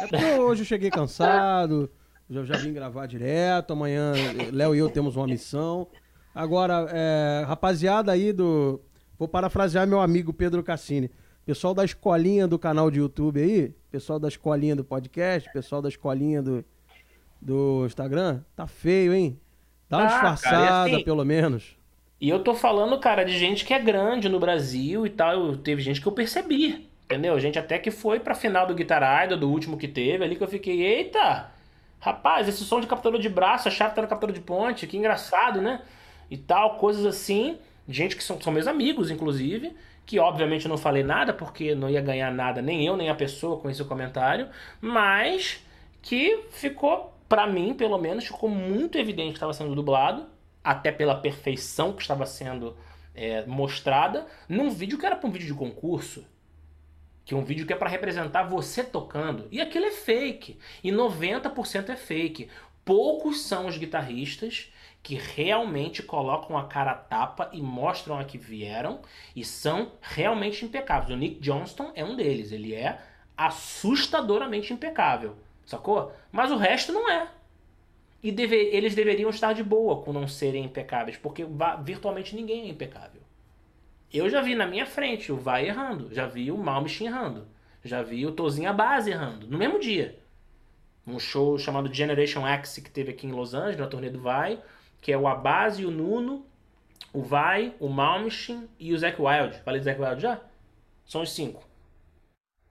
É 0.00 0.06
porque 0.06 0.24
hoje 0.24 0.62
eu 0.62 0.66
cheguei 0.66 0.88
cansado, 0.88 1.90
já, 2.28 2.44
já 2.44 2.56
vim 2.56 2.72
gravar 2.72 3.06
direto. 3.06 3.72
Amanhã, 3.72 4.12
Léo 4.52 4.74
e 4.74 4.78
eu 4.78 4.90
temos 4.90 5.16
uma 5.16 5.26
missão. 5.26 5.86
Agora, 6.34 6.86
é, 6.90 7.44
rapaziada 7.46 8.12
aí 8.12 8.32
do. 8.32 8.80
Vou 9.18 9.26
parafrasear 9.26 9.86
meu 9.86 10.00
amigo 10.00 10.32
Pedro 10.32 10.62
Cassini. 10.62 11.10
Pessoal 11.46 11.72
da 11.72 11.84
escolinha 11.84 12.46
do 12.46 12.58
canal 12.58 12.90
de 12.90 12.98
YouTube 12.98 13.40
aí, 13.40 13.72
pessoal 13.90 14.18
da 14.18 14.26
escolinha 14.26 14.74
do 14.74 14.84
podcast, 14.84 15.50
pessoal 15.52 15.80
da 15.80 15.88
escolinha 15.88 16.42
do, 16.42 16.64
do 17.40 17.86
Instagram, 17.86 18.42
tá 18.56 18.66
feio, 18.66 19.14
hein? 19.14 19.40
Dá 19.88 19.98
uma 19.98 20.06
ah, 20.06 20.08
disfarçada, 20.08 20.56
cara, 20.56 20.82
assim, 20.82 21.04
pelo 21.04 21.24
menos. 21.24 21.76
E 22.20 22.28
eu 22.28 22.42
tô 22.42 22.52
falando, 22.52 22.98
cara, 22.98 23.24
de 23.24 23.38
gente 23.38 23.64
que 23.64 23.72
é 23.72 23.78
grande 23.78 24.28
no 24.28 24.40
Brasil 24.40 25.06
e 25.06 25.10
tal. 25.10 25.56
Teve 25.56 25.80
gente 25.80 26.00
que 26.00 26.08
eu 26.08 26.12
percebi, 26.12 26.90
entendeu? 27.04 27.38
Gente 27.38 27.58
até 27.58 27.78
que 27.78 27.92
foi 27.92 28.18
pra 28.18 28.34
final 28.34 28.66
do 28.66 28.74
Guitar 28.74 29.24
Idol, 29.24 29.38
do 29.38 29.48
último 29.48 29.78
que 29.78 29.86
teve, 29.86 30.24
ali 30.24 30.34
que 30.34 30.42
eu 30.42 30.48
fiquei, 30.48 30.82
eita! 30.82 31.55
Rapaz, 32.06 32.46
esse 32.46 32.64
som 32.64 32.80
de 32.80 32.86
captador 32.86 33.20
de 33.20 33.28
braço, 33.28 33.66
a 33.66 33.70
chave 33.70 33.92
tá 33.92 34.00
no 34.00 34.06
captador 34.06 34.32
de 34.32 34.40
ponte, 34.40 34.86
que 34.86 34.96
engraçado, 34.96 35.60
né? 35.60 35.82
E 36.30 36.36
tal, 36.36 36.76
coisas 36.76 37.04
assim. 37.04 37.58
Gente 37.88 38.14
que 38.14 38.22
são, 38.22 38.40
são 38.40 38.52
meus 38.52 38.68
amigos, 38.68 39.10
inclusive, 39.10 39.74
que 40.04 40.16
obviamente 40.20 40.66
eu 40.66 40.68
não 40.68 40.78
falei 40.78 41.02
nada, 41.02 41.32
porque 41.34 41.74
não 41.74 41.90
ia 41.90 42.00
ganhar 42.00 42.30
nada, 42.30 42.62
nem 42.62 42.86
eu, 42.86 42.96
nem 42.96 43.10
a 43.10 43.14
pessoa 43.16 43.58
com 43.58 43.68
esse 43.68 43.82
comentário, 43.82 44.48
mas 44.80 45.66
que 46.00 46.44
ficou, 46.50 47.12
para 47.28 47.44
mim, 47.44 47.74
pelo 47.74 47.98
menos, 47.98 48.24
ficou 48.24 48.48
muito 48.48 48.96
evidente 48.98 49.30
que 49.30 49.38
estava 49.38 49.52
sendo 49.52 49.74
dublado, 49.74 50.26
até 50.62 50.92
pela 50.92 51.16
perfeição 51.16 51.92
que 51.92 52.02
estava 52.02 52.24
sendo 52.24 52.76
é, 53.16 53.44
mostrada, 53.46 54.28
num 54.48 54.70
vídeo 54.70 54.96
que 54.96 55.04
era 55.06 55.16
para 55.16 55.28
um 55.28 55.32
vídeo 55.32 55.48
de 55.48 55.54
concurso 55.54 56.24
que 57.26 57.34
é 57.34 57.36
um 57.36 57.44
vídeo 57.44 57.66
que 57.66 57.72
é 57.72 57.76
para 57.76 57.90
representar 57.90 58.44
você 58.44 58.84
tocando. 58.84 59.48
E 59.50 59.60
aquilo 59.60 59.84
é 59.84 59.90
fake. 59.90 60.58
E 60.82 60.92
90% 60.92 61.88
é 61.88 61.96
fake. 61.96 62.48
Poucos 62.84 63.42
são 63.42 63.66
os 63.66 63.76
guitarristas 63.76 64.72
que 65.02 65.16
realmente 65.16 66.04
colocam 66.04 66.56
a 66.56 66.66
cara 66.66 66.92
a 66.92 66.94
tapa 66.94 67.50
e 67.52 67.60
mostram 67.60 68.16
a 68.16 68.24
que 68.24 68.38
vieram 68.38 69.00
e 69.34 69.44
são 69.44 69.92
realmente 70.00 70.64
impecáveis. 70.64 71.10
O 71.10 71.16
Nick 71.16 71.40
Johnston 71.40 71.90
é 71.96 72.04
um 72.04 72.14
deles. 72.14 72.52
Ele 72.52 72.72
é 72.72 73.00
assustadoramente 73.36 74.72
impecável. 74.72 75.36
Sacou? 75.64 76.12
Mas 76.30 76.52
o 76.52 76.56
resto 76.56 76.92
não 76.92 77.10
é. 77.10 77.28
E 78.22 78.30
deve, 78.30 78.56
eles 78.56 78.94
deveriam 78.94 79.30
estar 79.30 79.52
de 79.52 79.64
boa 79.64 80.00
com 80.00 80.12
não 80.12 80.28
serem 80.28 80.64
impecáveis, 80.64 81.16
porque 81.16 81.44
virtualmente 81.82 82.36
ninguém 82.36 82.66
é 82.66 82.68
impecável. 82.68 83.25
Eu 84.16 84.30
já 84.30 84.40
vi 84.40 84.54
na 84.54 84.66
minha 84.66 84.86
frente 84.86 85.30
o 85.30 85.36
Vai 85.36 85.68
errando, 85.68 86.08
já 86.10 86.26
vi 86.26 86.50
o 86.50 86.56
Malmsteen 86.56 87.10
errando, 87.10 87.46
já 87.84 88.02
vi 88.02 88.24
o 88.24 88.32
Tozinha 88.32 88.72
Base 88.72 89.10
errando, 89.10 89.46
no 89.46 89.58
mesmo 89.58 89.78
dia. 89.78 90.18
Um 91.06 91.18
show 91.18 91.58
chamado 91.58 91.92
Generation 91.92 92.46
X 92.46 92.78
que 92.78 92.90
teve 92.90 93.10
aqui 93.10 93.26
em 93.26 93.32
Los 93.32 93.52
Angeles, 93.52 93.76
na 93.76 93.86
turnê 93.86 94.08
do 94.08 94.18
Vai, 94.18 94.58
que 95.02 95.12
é 95.12 95.18
o 95.18 95.28
Abase, 95.28 95.84
o 95.84 95.90
Nuno, 95.90 96.46
o 97.12 97.22
Vai, 97.22 97.74
o 97.78 97.90
Malmsteen 97.90 98.66
e 98.80 98.94
o 98.94 98.98
Zack 98.98 99.20
Wild. 99.20 99.60
Falei 99.62 99.82
do 99.82 99.84
Zack 99.84 100.00
Wild 100.00 100.22
já? 100.22 100.40
São 101.04 101.20
os 101.20 101.30
cinco. 101.30 101.62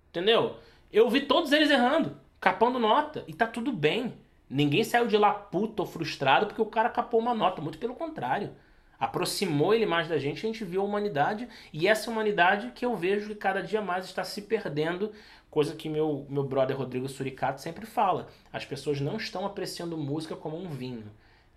Entendeu? 0.09 0.57
Eu 0.91 1.07
vi 1.11 1.21
todos 1.21 1.51
eles 1.51 1.69
errando, 1.69 2.19
capando 2.41 2.79
nota, 2.79 3.23
e 3.27 3.33
tá 3.33 3.45
tudo 3.45 3.71
bem. 3.71 4.15
Ninguém 4.49 4.83
saiu 4.83 5.05
de 5.05 5.15
lá 5.15 5.31
puto 5.31 5.83
ou 5.83 5.87
frustrado 5.87 6.47
porque 6.47 6.61
o 6.61 6.65
cara 6.65 6.89
capou 6.89 7.19
uma 7.19 7.35
nota, 7.35 7.61
muito 7.61 7.77
pelo 7.77 7.93
contrário 7.93 8.51
aproximou 8.99 9.73
ele 9.73 9.85
mais 9.85 10.07
da 10.07 10.17
gente, 10.17 10.45
a 10.45 10.47
gente 10.47 10.63
viu 10.63 10.81
a 10.81 10.85
humanidade 10.85 11.47
e 11.73 11.87
essa 11.87 12.09
humanidade 12.09 12.71
que 12.73 12.85
eu 12.85 12.95
vejo 12.95 13.29
que 13.29 13.35
cada 13.35 13.61
dia 13.61 13.81
mais 13.81 14.05
está 14.05 14.23
se 14.23 14.41
perdendo, 14.43 15.11
coisa 15.49 15.75
que 15.75 15.87
meu, 15.87 16.25
meu 16.29 16.43
brother 16.43 16.77
Rodrigo 16.77 17.07
Suricato 17.07 17.61
sempre 17.61 17.85
fala. 17.85 18.27
As 18.51 18.65
pessoas 18.65 18.99
não 18.99 19.17
estão 19.17 19.45
apreciando 19.45 19.97
música 19.97 20.35
como 20.35 20.57
um 20.57 20.69
vinho, 20.69 21.05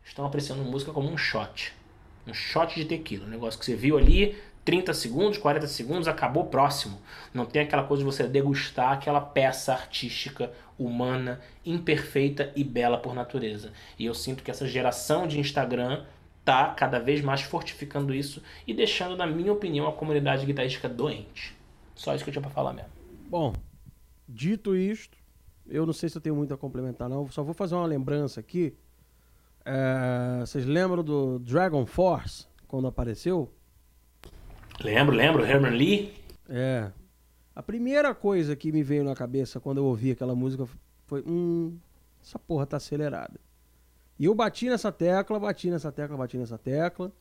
estão 0.04 0.24
apreciando 0.26 0.62
música 0.62 0.92
como 0.92 1.10
um 1.10 1.16
shot. 1.16 1.74
Um 2.26 2.34
shot 2.34 2.74
de 2.74 2.84
tequila, 2.84 3.24
um 3.26 3.30
negócio 3.30 3.58
que 3.58 3.64
você 3.64 3.74
viu 3.74 3.96
ali, 3.96 4.36
30 4.68 4.92
segundos, 4.92 5.38
40 5.38 5.66
segundos, 5.66 6.08
acabou 6.08 6.44
próximo. 6.44 7.00
Não 7.32 7.46
tem 7.46 7.62
aquela 7.62 7.84
coisa 7.84 8.02
de 8.02 8.04
você 8.04 8.24
degustar 8.24 8.92
aquela 8.92 9.18
peça 9.18 9.72
artística, 9.72 10.52
humana, 10.78 11.40
imperfeita 11.64 12.52
e 12.54 12.62
bela 12.62 12.98
por 12.98 13.14
natureza. 13.14 13.72
E 13.98 14.04
eu 14.04 14.12
sinto 14.12 14.42
que 14.42 14.50
essa 14.50 14.66
geração 14.66 15.26
de 15.26 15.40
Instagram 15.40 16.04
está 16.48 16.70
cada 16.70 16.98
vez 16.98 17.20
mais 17.20 17.42
fortificando 17.42 18.14
isso 18.14 18.42
e 18.66 18.72
deixando, 18.72 19.14
na 19.14 19.26
minha 19.26 19.52
opinião, 19.52 19.86
a 19.86 19.92
comunidade 19.92 20.46
guitarrística 20.46 20.88
doente. 20.88 21.54
Só 21.94 22.14
isso 22.14 22.24
que 22.24 22.30
eu 22.30 22.32
tinha 22.32 22.42
para 22.42 22.50
falar 22.50 22.72
mesmo. 22.72 22.90
Bom, 23.28 23.52
dito 24.26 24.74
isto, 24.74 25.18
eu 25.66 25.84
não 25.84 25.92
sei 25.92 26.08
se 26.08 26.16
eu 26.16 26.22
tenho 26.22 26.34
muito 26.34 26.54
a 26.54 26.56
complementar, 26.56 27.06
não. 27.08 27.30
Só 27.30 27.42
vou 27.42 27.52
fazer 27.52 27.74
uma 27.74 27.86
lembrança 27.86 28.40
aqui. 28.40 28.74
É, 29.62 30.40
vocês 30.40 30.64
lembram 30.64 31.04
do 31.04 31.38
Dragon 31.40 31.84
Force 31.84 32.46
quando 32.66 32.86
apareceu? 32.86 33.52
Lembro, 34.80 35.14
lembro. 35.14 35.44
Herman 35.44 35.76
Lee. 35.76 36.14
É. 36.48 36.90
A 37.54 37.62
primeira 37.62 38.14
coisa 38.14 38.56
que 38.56 38.72
me 38.72 38.82
veio 38.82 39.04
na 39.04 39.14
cabeça 39.14 39.60
quando 39.60 39.78
eu 39.78 39.84
ouvi 39.84 40.12
aquela 40.12 40.34
música 40.34 40.66
foi: 41.04 41.22
hum, 41.26 41.76
essa 42.22 42.38
porra 42.38 42.64
tá 42.64 42.78
acelerada. 42.78 43.38
E 44.18 44.24
eu 44.24 44.34
bati 44.34 44.68
nessa 44.68 44.90
tecla, 44.90 45.38
bati 45.38 45.70
nessa 45.70 45.92
tecla, 45.92 46.16
bati 46.16 46.36
nessa 46.36 46.58
tecla. 46.58 47.12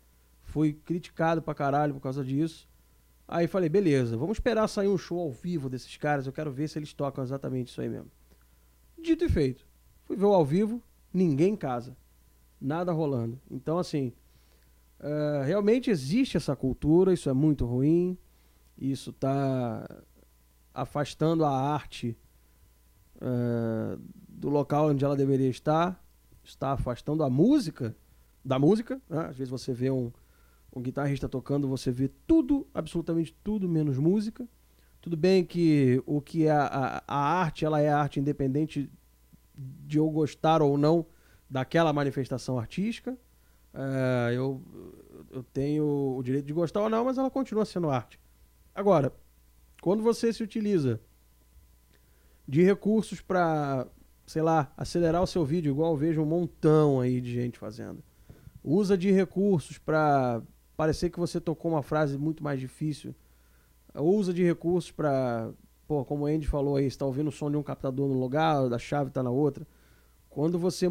Fui 0.42 0.74
criticado 0.74 1.42
pra 1.42 1.54
caralho 1.54 1.94
por 1.94 2.00
causa 2.00 2.24
disso. 2.24 2.68
Aí 3.28 3.46
falei, 3.46 3.70
beleza, 3.70 4.16
vamos 4.16 4.38
esperar 4.38 4.68
sair 4.68 4.88
um 4.88 4.98
show 4.98 5.20
ao 5.20 5.32
vivo 5.32 5.70
desses 5.70 5.96
caras. 5.98 6.26
Eu 6.26 6.34
quero 6.34 6.52
ver 6.52 6.68
se 6.70 6.80
eles 6.80 6.94
tocam 6.94 7.24
exatamente 7.24 7.68
isso 7.68 7.82
aí 7.82 7.90
mesmo. 7.90 8.10
Dito 8.98 9.26
e 9.26 9.30
feito. 9.30 9.68
Fui 10.06 10.16
ver 10.16 10.26
o 10.26 10.34
ao 10.34 10.46
vivo, 10.46 10.82
ninguém 11.14 11.54
em 11.54 11.58
casa. 11.58 11.96
Nada 12.60 12.92
rolando. 12.92 13.40
Então, 13.52 13.78
assim, 13.78 14.14
uh, 15.00 15.44
realmente 15.44 15.92
existe 15.92 16.38
essa 16.38 16.56
cultura, 16.56 17.14
isso 17.14 17.30
é 17.30 17.34
muito 17.34 17.66
ruim. 17.66 18.18
Isso 18.78 19.12
tá 19.12 19.88
afastando 20.74 21.44
a 21.44 21.52
arte 21.52 22.18
uh, 23.18 24.02
do 24.30 24.50
local 24.50 24.90
onde 24.90 25.04
ela 25.04 25.16
deveria 25.16 25.50
estar. 25.50 26.02
Está 26.48 26.72
afastando 26.72 27.24
a 27.24 27.30
música 27.30 27.96
da 28.44 28.58
música. 28.58 29.02
Né? 29.10 29.26
Às 29.26 29.36
vezes 29.36 29.52
você 29.52 29.74
vê 29.74 29.92
um, 29.92 30.12
um 30.74 30.82
guitarrista 30.82 31.28
tocando, 31.28 31.68
você 31.68 31.92
vê 31.92 32.10
tudo, 32.26 32.66
absolutamente 32.74 33.36
tudo, 33.44 33.68
menos 33.68 33.98
música. 33.98 34.48
Tudo 35.02 35.18
bem 35.18 35.44
que 35.44 36.02
o 36.06 36.22
que 36.22 36.48
é 36.48 36.52
a, 36.52 37.04
a 37.06 37.18
arte, 37.18 37.66
ela 37.66 37.82
é 37.82 37.90
arte 37.90 38.20
independente 38.20 38.90
de 39.56 39.98
eu 39.98 40.10
gostar 40.10 40.62
ou 40.62 40.78
não 40.78 41.06
daquela 41.50 41.92
manifestação 41.92 42.58
artística. 42.58 43.18
É, 43.74 44.34
eu, 44.34 44.62
eu 45.30 45.44
tenho 45.44 46.16
o 46.18 46.24
direito 46.24 46.46
de 46.46 46.54
gostar 46.54 46.82
ou 46.82 46.90
não, 46.90 47.06
mas 47.06 47.18
ela 47.18 47.30
continua 47.30 47.66
sendo 47.66 47.90
arte. 47.90 48.20
Agora, 48.74 49.14
quando 49.82 50.02
você 50.02 50.32
se 50.32 50.42
utiliza 50.42 51.00
de 52.48 52.64
recursos 52.64 53.20
para, 53.20 53.88
sei 54.28 54.42
lá, 54.42 54.72
acelerar 54.76 55.24
o 55.24 55.28
seu 55.28 55.46
vídeo, 55.46 55.72
igual 55.72 55.94
eu 55.94 55.98
vejo 55.98 56.22
um 56.22 56.26
montão 56.26 57.00
aí 57.00 57.22
de 57.22 57.34
gente 57.34 57.58
fazendo, 57.58 58.04
usa 58.62 58.98
de 58.98 59.10
recursos 59.10 59.78
para 59.78 60.44
parecer 60.76 61.10
que 61.10 61.20
você 61.20 61.40
tocou 61.40 61.72
uma 61.72 61.82
frase 61.82 62.18
muito 62.18 62.44
mais 62.44 62.60
difícil. 62.60 63.16
Usa 63.96 64.32
de 64.34 64.44
recursos 64.44 64.92
para, 64.92 65.50
pô, 65.88 66.06
como 66.06 66.26
o 66.26 66.28
Andy 66.28 66.46
falou 66.46 66.76
aí, 66.76 66.86
está 66.86 67.06
ouvindo 67.06 67.30
o 67.30 67.32
som 67.32 67.50
de 67.50 67.56
um 67.58 67.64
captador 67.64 68.08
no 68.08 68.20
lugar, 68.20 68.70
da 68.70 68.78
chave 68.78 69.08
está 69.08 69.24
na 69.24 69.32
outra. 69.32 69.66
Quando 70.30 70.60
você 70.60 70.88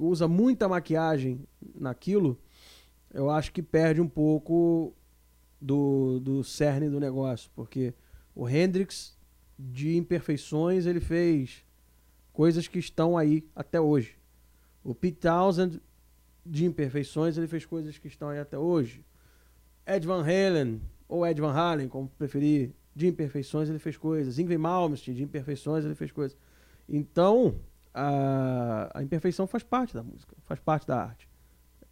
usa 0.00 0.28
muita 0.28 0.68
maquiagem 0.68 1.44
naquilo, 1.74 2.38
eu 3.12 3.28
acho 3.28 3.52
que 3.52 3.62
perde 3.62 4.00
um 4.00 4.08
pouco 4.08 4.94
do, 5.60 6.20
do 6.20 6.44
cerne 6.44 6.88
do 6.88 7.00
negócio, 7.00 7.50
porque 7.54 7.92
o 8.34 8.48
Hendrix 8.48 9.18
de 9.58 9.96
imperfeições 9.96 10.86
ele 10.86 11.00
fez 11.00 11.66
coisas 12.38 12.68
que 12.68 12.78
estão 12.78 13.18
aí 13.18 13.44
até 13.52 13.80
hoje. 13.80 14.16
O 14.84 14.94
Pete 14.94 15.16
Townsend 15.16 15.82
de 16.46 16.64
imperfeições 16.66 17.36
ele 17.36 17.48
fez 17.48 17.66
coisas 17.66 17.98
que 17.98 18.06
estão 18.06 18.28
aí 18.28 18.38
até 18.38 18.56
hoje. 18.56 19.04
Ed 19.84 20.06
Van 20.06 20.22
Halen, 20.22 20.80
ou 21.08 21.26
Ed 21.26 21.40
Van 21.40 21.52
Halen, 21.52 21.88
como 21.88 22.08
preferir, 22.10 22.72
de 22.94 23.08
imperfeições 23.08 23.68
ele 23.68 23.80
fez 23.80 23.96
coisas. 23.96 24.38
Ingrid 24.38 24.56
Malmsteen, 24.56 25.16
de 25.16 25.24
imperfeições 25.24 25.84
ele 25.84 25.96
fez 25.96 26.12
coisas. 26.12 26.38
Então, 26.88 27.56
a, 27.92 28.88
a 28.94 29.02
imperfeição 29.02 29.48
faz 29.48 29.64
parte 29.64 29.92
da 29.92 30.04
música, 30.04 30.36
faz 30.44 30.60
parte 30.60 30.86
da 30.86 30.96
arte. 30.96 31.28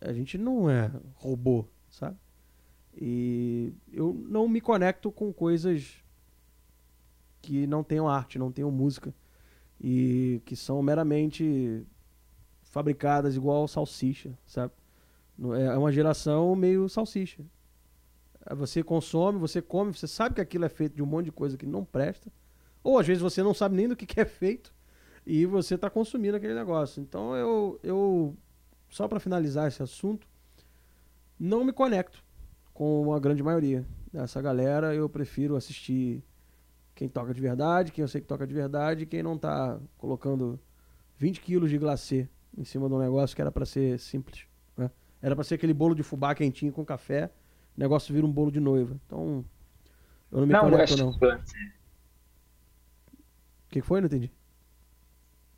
A 0.01 0.13
gente 0.13 0.39
não 0.39 0.71
é 0.71 0.93
robô, 1.17 1.67
sabe? 1.91 2.17
E 2.97 3.75
eu 3.93 4.15
não 4.29 4.47
me 4.47 4.61
conecto 4.61 5.11
com 5.11 5.33
coisas 5.33 6.05
que 7.43 7.67
não 7.67 7.83
tenham 7.83 8.09
arte, 8.09 8.39
não 8.39 8.53
tenham 8.53 8.71
música 8.71 9.13
e 9.81 10.41
que 10.45 10.57
são 10.57 10.83
meramente 10.83 11.87
fabricadas 12.65 13.37
igual 13.37 13.67
salsicha, 13.69 14.37
sabe? 14.47 14.73
É 15.59 15.77
uma 15.77 15.93
geração 15.93 16.55
meio 16.57 16.89
salsicha. 16.89 17.45
Você 18.57 18.83
consome, 18.83 19.39
você 19.39 19.61
come, 19.61 19.93
você 19.93 20.07
sabe 20.07 20.37
que 20.37 20.41
aquilo 20.41 20.65
é 20.65 20.69
feito 20.69 20.95
de 20.95 21.03
um 21.03 21.07
monte 21.07 21.27
de 21.27 21.33
coisa 21.33 21.57
que 21.57 21.67
não 21.67 21.85
presta. 21.85 22.31
Ou 22.83 22.99
às 22.99 23.07
vezes 23.07 23.23
você 23.23 23.43
não 23.43 23.53
sabe 23.53 23.75
nem 23.77 23.89
do 23.89 23.97
que, 23.97 24.07
que 24.07 24.21
é 24.21 24.25
feito 24.25 24.73
e 25.27 25.45
você 25.45 25.75
está 25.75 25.91
consumindo 25.91 26.37
aquele 26.37 26.55
negócio. 26.55 27.03
Então 27.03 27.35
eu, 27.35 27.81
eu 27.83 28.37
só 28.89 29.09
para 29.09 29.19
finalizar 29.19 29.67
esse 29.67 29.83
assunto, 29.83 30.27
não 31.39 31.65
me 31.65 31.73
conecto 31.73 32.25
com 32.73 33.13
a 33.13 33.19
grande 33.19 33.43
maioria 33.43 33.85
dessa 34.13 34.41
galera. 34.41 34.95
Eu 34.95 35.09
prefiro 35.09 35.57
assistir 35.57 36.23
quem 36.97 37.09
toca 37.09 37.33
de 37.33 37.41
verdade, 37.41 37.93
quem 37.93 38.03
eu 38.03 38.09
sei 38.09 38.21
que 38.21 38.27
toca 38.27 38.45
de 38.45 38.53
verdade, 38.53 39.07
quem 39.07 39.23
não 39.23 39.37
está 39.37 39.79
colocando 39.97 40.59
20 41.17 41.41
quilos 41.41 41.71
de 41.71 41.79
glacê 41.79 42.29
em 42.59 42.65
cima 42.65 42.89
de 42.89 42.95
um 42.95 42.99
negócio 42.99 43.37
que 43.37 43.41
era 43.41 43.53
para 43.53 43.65
ser 43.65 44.01
simples. 44.01 44.47
Né? 44.77 44.91
Era 45.23 45.37
para 45.37 45.45
ser 45.45 45.55
aquele 45.55 45.75
bolo 45.75 45.95
de 45.95 46.03
fubá 46.03 46.35
quentinho 46.35 46.73
com 46.73 46.85
café 46.85 47.31
o 47.77 47.81
negócio 47.81 48.13
vira 48.13 48.27
um 48.27 48.33
bolo 48.33 48.51
de 48.51 48.59
noiva. 48.59 48.99
Então, 49.07 49.45
eu 50.33 50.41
não 50.41 50.47
me 50.47 50.53
não 50.53 50.71
conecto, 50.71 50.97
não. 50.97 51.11
O 51.11 51.19
que, 53.69 53.81
que 53.81 53.83
foi? 53.83 54.01
Não 54.01 54.07
entendi. 54.07 54.33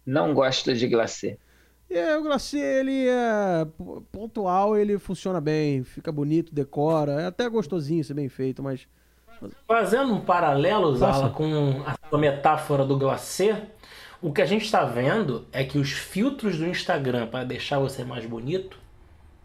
Não 0.05 0.35
gosto 0.35 0.75
de 0.75 0.89
glacê. 0.89 1.39
É, 1.89 2.17
o 2.17 2.23
glacê, 2.23 2.59
ele 2.59 3.07
é 3.09 3.65
pontual, 4.11 4.77
ele 4.77 4.99
funciona 4.99 5.41
bem, 5.41 5.85
fica 5.85 6.13
bonito, 6.13 6.53
decora, 6.53 7.23
é 7.23 7.27
até 7.27 7.49
gostosinho 7.49 8.05
ser 8.05 8.15
bem 8.15 8.29
feito, 8.29 8.63
mas... 8.63 8.87
Fazendo 9.67 10.15
um 10.15 10.21
paralelo, 10.21 10.97
Zala, 10.97 11.31
com 11.31 11.83
a 12.11 12.19
metáfora 12.19 12.85
do 12.85 12.99
glacê, 12.99 13.57
o 14.21 14.33
que 14.33 14.43
a 14.43 14.47
gente 14.47 14.65
está 14.65 14.85
vendo 14.85 15.47
é 15.53 15.63
que 15.63 15.79
os 15.79 15.93
filtros 15.93 16.59
do 16.59 16.67
Instagram 16.67 17.29
para 17.29 17.45
deixar 17.45 17.79
você 17.79 18.05
mais 18.05 18.27
bonito 18.27 18.77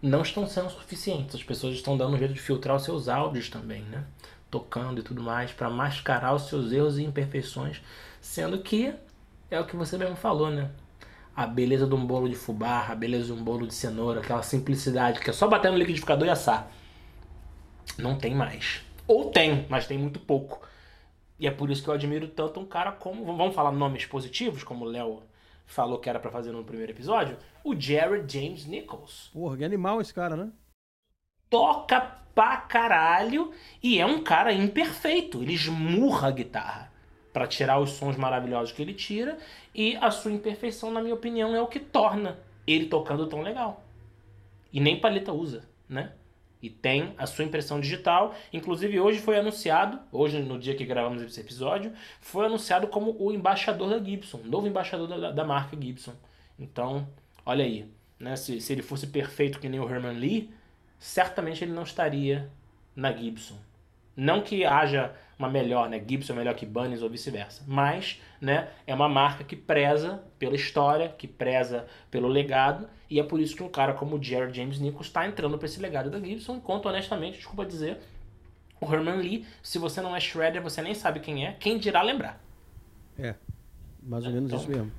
não 0.02 0.22
estão 0.22 0.48
sendo 0.48 0.70
suficientes. 0.70 1.36
As 1.36 1.44
pessoas 1.44 1.76
estão 1.76 1.96
dando 1.96 2.16
um 2.16 2.18
jeito 2.18 2.34
de 2.34 2.42
filtrar 2.42 2.76
os 2.76 2.84
seus 2.84 3.08
áudios 3.08 3.50
também, 3.50 3.84
né? 3.84 4.04
Tocando 4.50 5.00
e 5.00 5.04
tudo 5.04 5.22
mais, 5.22 5.52
para 5.52 5.70
mascarar 5.70 6.34
os 6.34 6.48
seus 6.48 6.72
erros 6.72 6.98
e 6.98 7.04
imperfeições, 7.04 7.82
sendo 8.20 8.60
que 8.60 8.94
é 9.50 9.60
o 9.60 9.66
que 9.66 9.76
você 9.76 9.98
mesmo 9.98 10.16
falou, 10.16 10.50
né? 10.50 10.70
A 11.36 11.48
beleza 11.48 11.88
de 11.88 11.96
um 11.96 12.06
bolo 12.06 12.28
de 12.28 12.36
fubá, 12.36 12.88
a 12.90 12.96
beleza 12.96 13.28
de 13.28 13.34
um 13.34 13.44
bolo 13.44 13.66
de 13.68 13.74
cenoura, 13.74 14.20
aquela 14.20 14.44
simplicidade 14.44 15.20
que 15.20 15.30
é 15.30 15.34
só 15.34 15.48
bater 15.48 15.72
no 15.72 15.78
liquidificador 15.78 16.28
e 16.28 16.32
assar. 16.32 16.72
Não 17.98 18.18
tem 18.18 18.36
mais. 18.36 18.82
Ou 19.08 19.32
tem, 19.32 19.66
mas 19.70 19.88
tem 19.88 19.98
muito 19.98 20.20
pouco. 20.20 20.62
E 21.40 21.48
é 21.48 21.52
por 21.52 21.70
isso 21.70 21.84
que 21.84 21.90
eu 21.90 21.94
admiro 21.94 22.28
tanto 22.28 22.60
um 22.60 22.66
cara 22.66 22.92
como. 22.92 23.26
Vamos 23.26 23.56
falar 23.56 23.72
nomes 23.72 24.06
positivos, 24.06 24.64
como 24.64 24.86
o 24.86 24.88
Léo 24.88 25.24
falou 25.66 26.00
que 26.00 26.10
era 26.10 26.20
para 26.20 26.32
fazer 26.32 26.52
no 26.52 26.64
primeiro 26.64 26.92
episódio, 26.92 27.38
o 27.64 27.80
Jared 27.80 28.32
James 28.32 28.66
Nichols. 28.66 29.30
Porra, 29.34 29.58
que 29.58 29.64
animal 29.64 30.02
esse 30.02 30.14
cara, 30.14 30.36
né? 30.36 30.52
Toca 31.50 32.00
pra 32.34 32.58
caralho 32.58 33.52
e 33.82 34.00
é 34.00 34.06
um 34.06 34.24
cara 34.24 34.52
imperfeito. 34.52 35.42
Ele 35.42 35.54
esmurra 35.54 36.28
a 36.28 36.32
guitarra 36.32 36.92
para 37.32 37.48
tirar 37.48 37.80
os 37.80 37.92
sons 37.92 38.16
maravilhosos 38.16 38.72
que 38.72 38.82
ele 38.82 38.94
tira 38.94 39.38
e 39.74 39.96
a 39.98 40.12
sua 40.12 40.32
imperfeição, 40.32 40.92
na 40.92 41.02
minha 41.02 41.16
opinião, 41.16 41.56
é 41.56 41.62
o 41.62 41.68
que 41.68 41.80
torna 41.80 42.40
ele 42.66 42.86
tocando 42.86 43.28
tão 43.28 43.42
legal. 43.42 43.84
E 44.72 44.80
nem 44.80 45.00
paleta 45.00 45.34
usa, 45.34 45.68
né? 45.88 46.14
E 46.64 46.70
tem 46.70 47.14
a 47.18 47.28
sua 47.28 47.44
impressão 47.44 47.78
digital. 47.78 48.34
Inclusive, 48.54 48.98
hoje 48.98 49.20
foi 49.20 49.38
anunciado, 49.38 50.00
hoje 50.10 50.40
no 50.40 50.58
dia 50.58 50.74
que 50.74 50.86
gravamos 50.86 51.22
esse 51.22 51.42
episódio, 51.42 51.92
foi 52.22 52.46
anunciado 52.46 52.88
como 52.88 53.14
o 53.20 53.34
embaixador 53.34 53.90
da 53.90 54.02
Gibson, 54.02 54.40
novo 54.46 54.66
embaixador 54.66 55.10
da, 55.10 55.32
da 55.32 55.44
marca 55.44 55.76
Gibson. 55.80 56.14
Então, 56.58 57.06
olha 57.46 57.66
aí, 57.66 57.86
né? 58.18 58.38
se, 58.38 58.62
se 58.62 58.72
ele 58.72 58.82
fosse 58.82 59.08
perfeito 59.08 59.60
que 59.60 59.68
nem 59.68 59.82
o 59.82 59.90
Herman 59.90 60.18
Lee, 60.18 60.50
certamente 60.98 61.66
ele 61.66 61.74
não 61.74 61.84
estaria 61.84 62.50
na 62.96 63.12
Gibson. 63.12 63.58
Não 64.16 64.42
que 64.42 64.64
haja 64.64 65.14
uma 65.44 65.50
melhor, 65.50 65.90
né? 65.90 66.02
Gibson 66.06 66.34
é 66.34 66.36
melhor 66.38 66.56
que 66.56 66.66
Bunnies 66.66 67.02
ou 67.02 67.10
vice-versa. 67.10 67.64
Mas, 67.68 68.22
né, 68.40 68.70
é 68.88 68.94
uma 68.94 69.10
marca 69.10 69.44
que 69.44 69.56
preza 69.56 70.24
pela 70.40 70.56
história, 70.56 71.10
que 71.10 71.28
preza 71.28 71.86
pelo 72.10 72.28
legado, 72.28 72.88
e 73.10 73.20
é 73.20 73.24
por 73.24 73.40
isso 73.40 73.56
que 73.56 73.64
um 73.64 73.70
cara 73.70 73.94
como 73.94 74.16
o 74.16 74.24
Jared 74.24 74.56
James 74.56 74.80
Nichols 74.80 75.08
está 75.08 75.28
entrando 75.28 75.58
para 75.58 75.66
esse 75.66 75.80
legado 75.80 76.10
da 76.10 76.20
Gibson, 76.20 76.56
enquanto 76.56 76.88
honestamente, 76.88 77.38
desculpa 77.38 77.66
dizer, 77.66 78.00
o 78.80 78.92
Herman 78.92 79.18
Lee, 79.18 79.46
se 79.62 79.78
você 79.78 80.02
não 80.02 80.16
é 80.16 80.20
Shredder, 80.20 80.62
você 80.62 80.82
nem 80.82 80.94
sabe 80.94 81.20
quem 81.20 81.46
é, 81.46 81.54
quem 81.54 81.78
dirá 81.78 82.02
lembrar. 82.02 82.42
É, 83.18 83.36
mais 84.02 84.26
ou 84.26 84.32
menos 84.32 84.50
então, 84.50 84.60
isso 84.60 84.70
mesmo. 84.70 84.92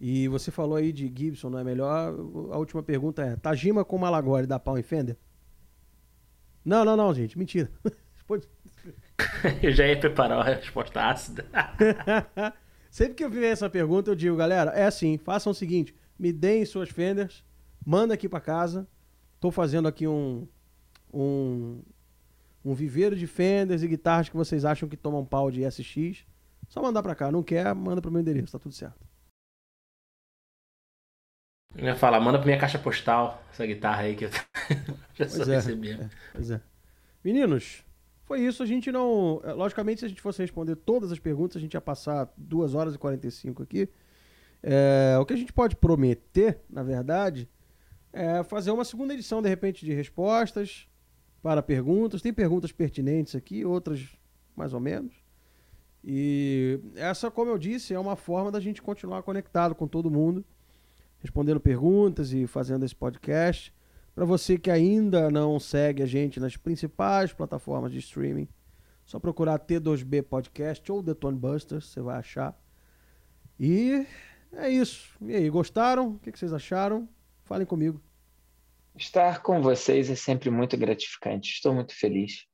E 0.00 0.28
você 0.28 0.50
falou 0.50 0.76
aí 0.76 0.92
de 0.92 1.12
Gibson, 1.14 1.50
não 1.50 1.58
é 1.58 1.64
melhor? 1.64 2.14
A 2.52 2.58
última 2.58 2.82
pergunta 2.82 3.22
é: 3.22 3.36
Tajima 3.36 3.84
com 3.84 3.96
Malagore 3.96 4.46
dá 4.46 4.58
pau 4.58 4.78
em 4.78 4.82
Fender? 4.82 5.16
Não, 6.64 6.84
não, 6.84 6.96
não, 6.96 7.14
gente, 7.14 7.38
mentira. 7.38 7.70
eu 9.62 9.72
já 9.72 9.86
ia 9.86 9.98
preparar 9.98 10.38
uma 10.38 10.44
resposta 10.44 11.00
ácida. 11.02 11.46
Sempre 12.90 13.14
que 13.14 13.24
eu 13.24 13.30
vi 13.30 13.44
essa 13.44 13.68
pergunta, 13.68 14.10
eu 14.10 14.14
digo, 14.14 14.36
galera, 14.36 14.70
é 14.70 14.84
assim, 14.84 15.18
façam 15.18 15.50
o 15.50 15.54
seguinte, 15.54 15.94
me 16.18 16.32
deem 16.32 16.64
suas 16.64 16.88
fenders, 16.90 17.44
manda 17.84 18.14
aqui 18.14 18.28
para 18.28 18.40
casa. 18.40 18.86
Tô 19.40 19.50
fazendo 19.50 19.86
aqui 19.88 20.06
um, 20.06 20.48
um, 21.12 21.82
um 22.64 22.72
viveiro 22.74 23.14
de 23.16 23.26
fenders 23.26 23.82
e 23.82 23.88
guitarras 23.88 24.28
que 24.28 24.36
vocês 24.36 24.64
acham 24.64 24.88
que 24.88 24.96
tomam 24.96 25.24
pau 25.24 25.50
de 25.50 25.68
SX. 25.70 26.24
Só 26.68 26.80
mandar 26.80 27.02
para 27.02 27.14
cá. 27.14 27.30
Não 27.30 27.42
quer, 27.42 27.74
manda 27.74 28.00
pro 28.00 28.10
meu 28.10 28.20
endereço, 28.22 28.52
tá 28.52 28.58
tudo 28.58 28.74
certo. 28.74 29.04
Eu 31.76 31.84
ia 31.86 31.96
falar, 31.96 32.20
manda 32.20 32.38
pra 32.38 32.46
minha 32.46 32.58
caixa 32.58 32.78
postal 32.78 33.42
essa 33.50 33.66
guitarra 33.66 34.02
aí 34.02 34.14
que 34.14 34.26
eu 34.26 34.30
já 35.14 35.28
só 35.28 35.44
Pois 35.44 35.48
é, 35.48 35.56
recebi. 35.56 35.90
é, 35.90 36.08
pois 36.32 36.50
é. 36.52 36.60
Meninos, 37.24 37.84
foi 38.24 38.40
isso. 38.40 38.62
A 38.62 38.66
gente 38.66 38.90
não. 38.90 39.40
é, 39.44 39.52
Logicamente, 39.52 40.00
se 40.00 40.06
a 40.06 40.08
gente 40.08 40.20
fosse 40.20 40.40
responder 40.40 40.76
todas 40.76 41.12
as 41.12 41.18
perguntas, 41.18 41.56
a 41.56 41.60
gente 41.60 41.74
ia 41.74 41.80
passar 41.80 42.32
2 42.36 42.74
horas 42.74 42.94
e 42.94 42.98
45 42.98 43.62
aqui. 43.62 43.88
É, 44.62 45.16
o 45.20 45.26
que 45.26 45.34
a 45.34 45.36
gente 45.36 45.52
pode 45.52 45.76
prometer, 45.76 46.60
na 46.70 46.82
verdade, 46.82 47.48
é 48.12 48.42
fazer 48.42 48.70
uma 48.70 48.84
segunda 48.84 49.12
edição, 49.12 49.42
de 49.42 49.48
repente, 49.48 49.84
de 49.84 49.92
respostas 49.92 50.88
para 51.42 51.62
perguntas. 51.62 52.22
Tem 52.22 52.32
perguntas 52.32 52.72
pertinentes 52.72 53.34
aqui, 53.34 53.64
outras 53.64 54.16
mais 54.56 54.72
ou 54.72 54.80
menos. 54.80 55.12
E 56.02 56.80
essa, 56.96 57.30
como 57.30 57.50
eu 57.50 57.58
disse, 57.58 57.92
é 57.94 57.98
uma 57.98 58.16
forma 58.16 58.50
da 58.50 58.60
gente 58.60 58.80
continuar 58.80 59.22
conectado 59.22 59.74
com 59.74 59.86
todo 59.86 60.10
mundo, 60.10 60.44
respondendo 61.18 61.58
perguntas 61.60 62.32
e 62.32 62.46
fazendo 62.46 62.84
esse 62.84 62.94
podcast. 62.94 63.72
Para 64.14 64.24
você 64.24 64.56
que 64.56 64.70
ainda 64.70 65.30
não 65.30 65.58
segue 65.58 66.02
a 66.02 66.06
gente 66.06 66.38
nas 66.38 66.56
principais 66.56 67.32
plataformas 67.32 67.90
de 67.90 67.98
streaming, 67.98 68.48
só 69.04 69.18
procurar 69.18 69.58
T2B 69.58 70.22
Podcast 70.22 70.90
ou 70.92 71.02
The 71.02 71.14
Tone 71.14 71.36
Busters, 71.36 71.86
você 71.86 72.00
vai 72.00 72.18
achar. 72.18 72.56
E 73.58 74.06
é 74.52 74.70
isso. 74.70 75.16
E 75.20 75.34
aí, 75.34 75.50
gostaram? 75.50 76.12
O 76.12 76.18
que 76.18 76.30
vocês 76.30 76.52
acharam? 76.52 77.08
Falem 77.42 77.66
comigo. 77.66 78.00
Estar 78.96 79.42
com 79.42 79.60
vocês 79.60 80.08
é 80.08 80.14
sempre 80.14 80.48
muito 80.48 80.76
gratificante. 80.76 81.50
Estou 81.50 81.74
muito 81.74 81.94
feliz. 81.94 82.46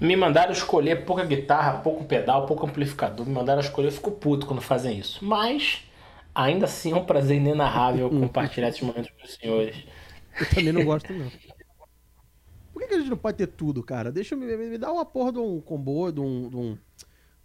Me 0.00 0.14
mandaram 0.16 0.52
escolher 0.52 1.04
pouca 1.04 1.24
guitarra, 1.24 1.78
pouco 1.80 2.04
pedal, 2.04 2.46
pouco 2.46 2.66
amplificador. 2.66 3.26
Me 3.26 3.32
mandaram 3.32 3.60
escolher, 3.60 3.88
eu 3.88 3.92
fico 3.92 4.10
puto 4.12 4.46
quando 4.46 4.60
fazem 4.62 4.98
isso. 4.98 5.24
Mas, 5.24 5.82
ainda 6.34 6.66
assim, 6.66 6.92
é 6.92 6.96
um 6.96 7.04
prazer 7.04 7.36
inenarrável 7.36 8.08
compartilhar 8.10 8.68
esses 8.68 8.80
momentos 8.80 9.10
com 9.10 9.24
os 9.24 9.34
senhores. 9.34 9.76
Eu 10.40 10.48
também 10.50 10.72
não 10.72 10.84
gosto, 10.84 11.12
não. 11.12 11.26
Por 12.72 12.82
que, 12.82 12.88
que 12.88 12.94
a 12.94 12.98
gente 12.98 13.10
não 13.10 13.16
pode 13.16 13.36
ter 13.38 13.48
tudo, 13.48 13.82
cara? 13.82 14.12
Deixa 14.12 14.34
eu 14.34 14.38
me, 14.38 14.46
me, 14.56 14.68
me 14.68 14.78
dá 14.78 14.92
uma 14.92 15.04
porra 15.04 15.32
de 15.32 15.38
um 15.40 15.60
combo, 15.60 16.12
de 16.12 16.20
um. 16.20 16.48
de 16.48 16.56
um. 16.56 16.78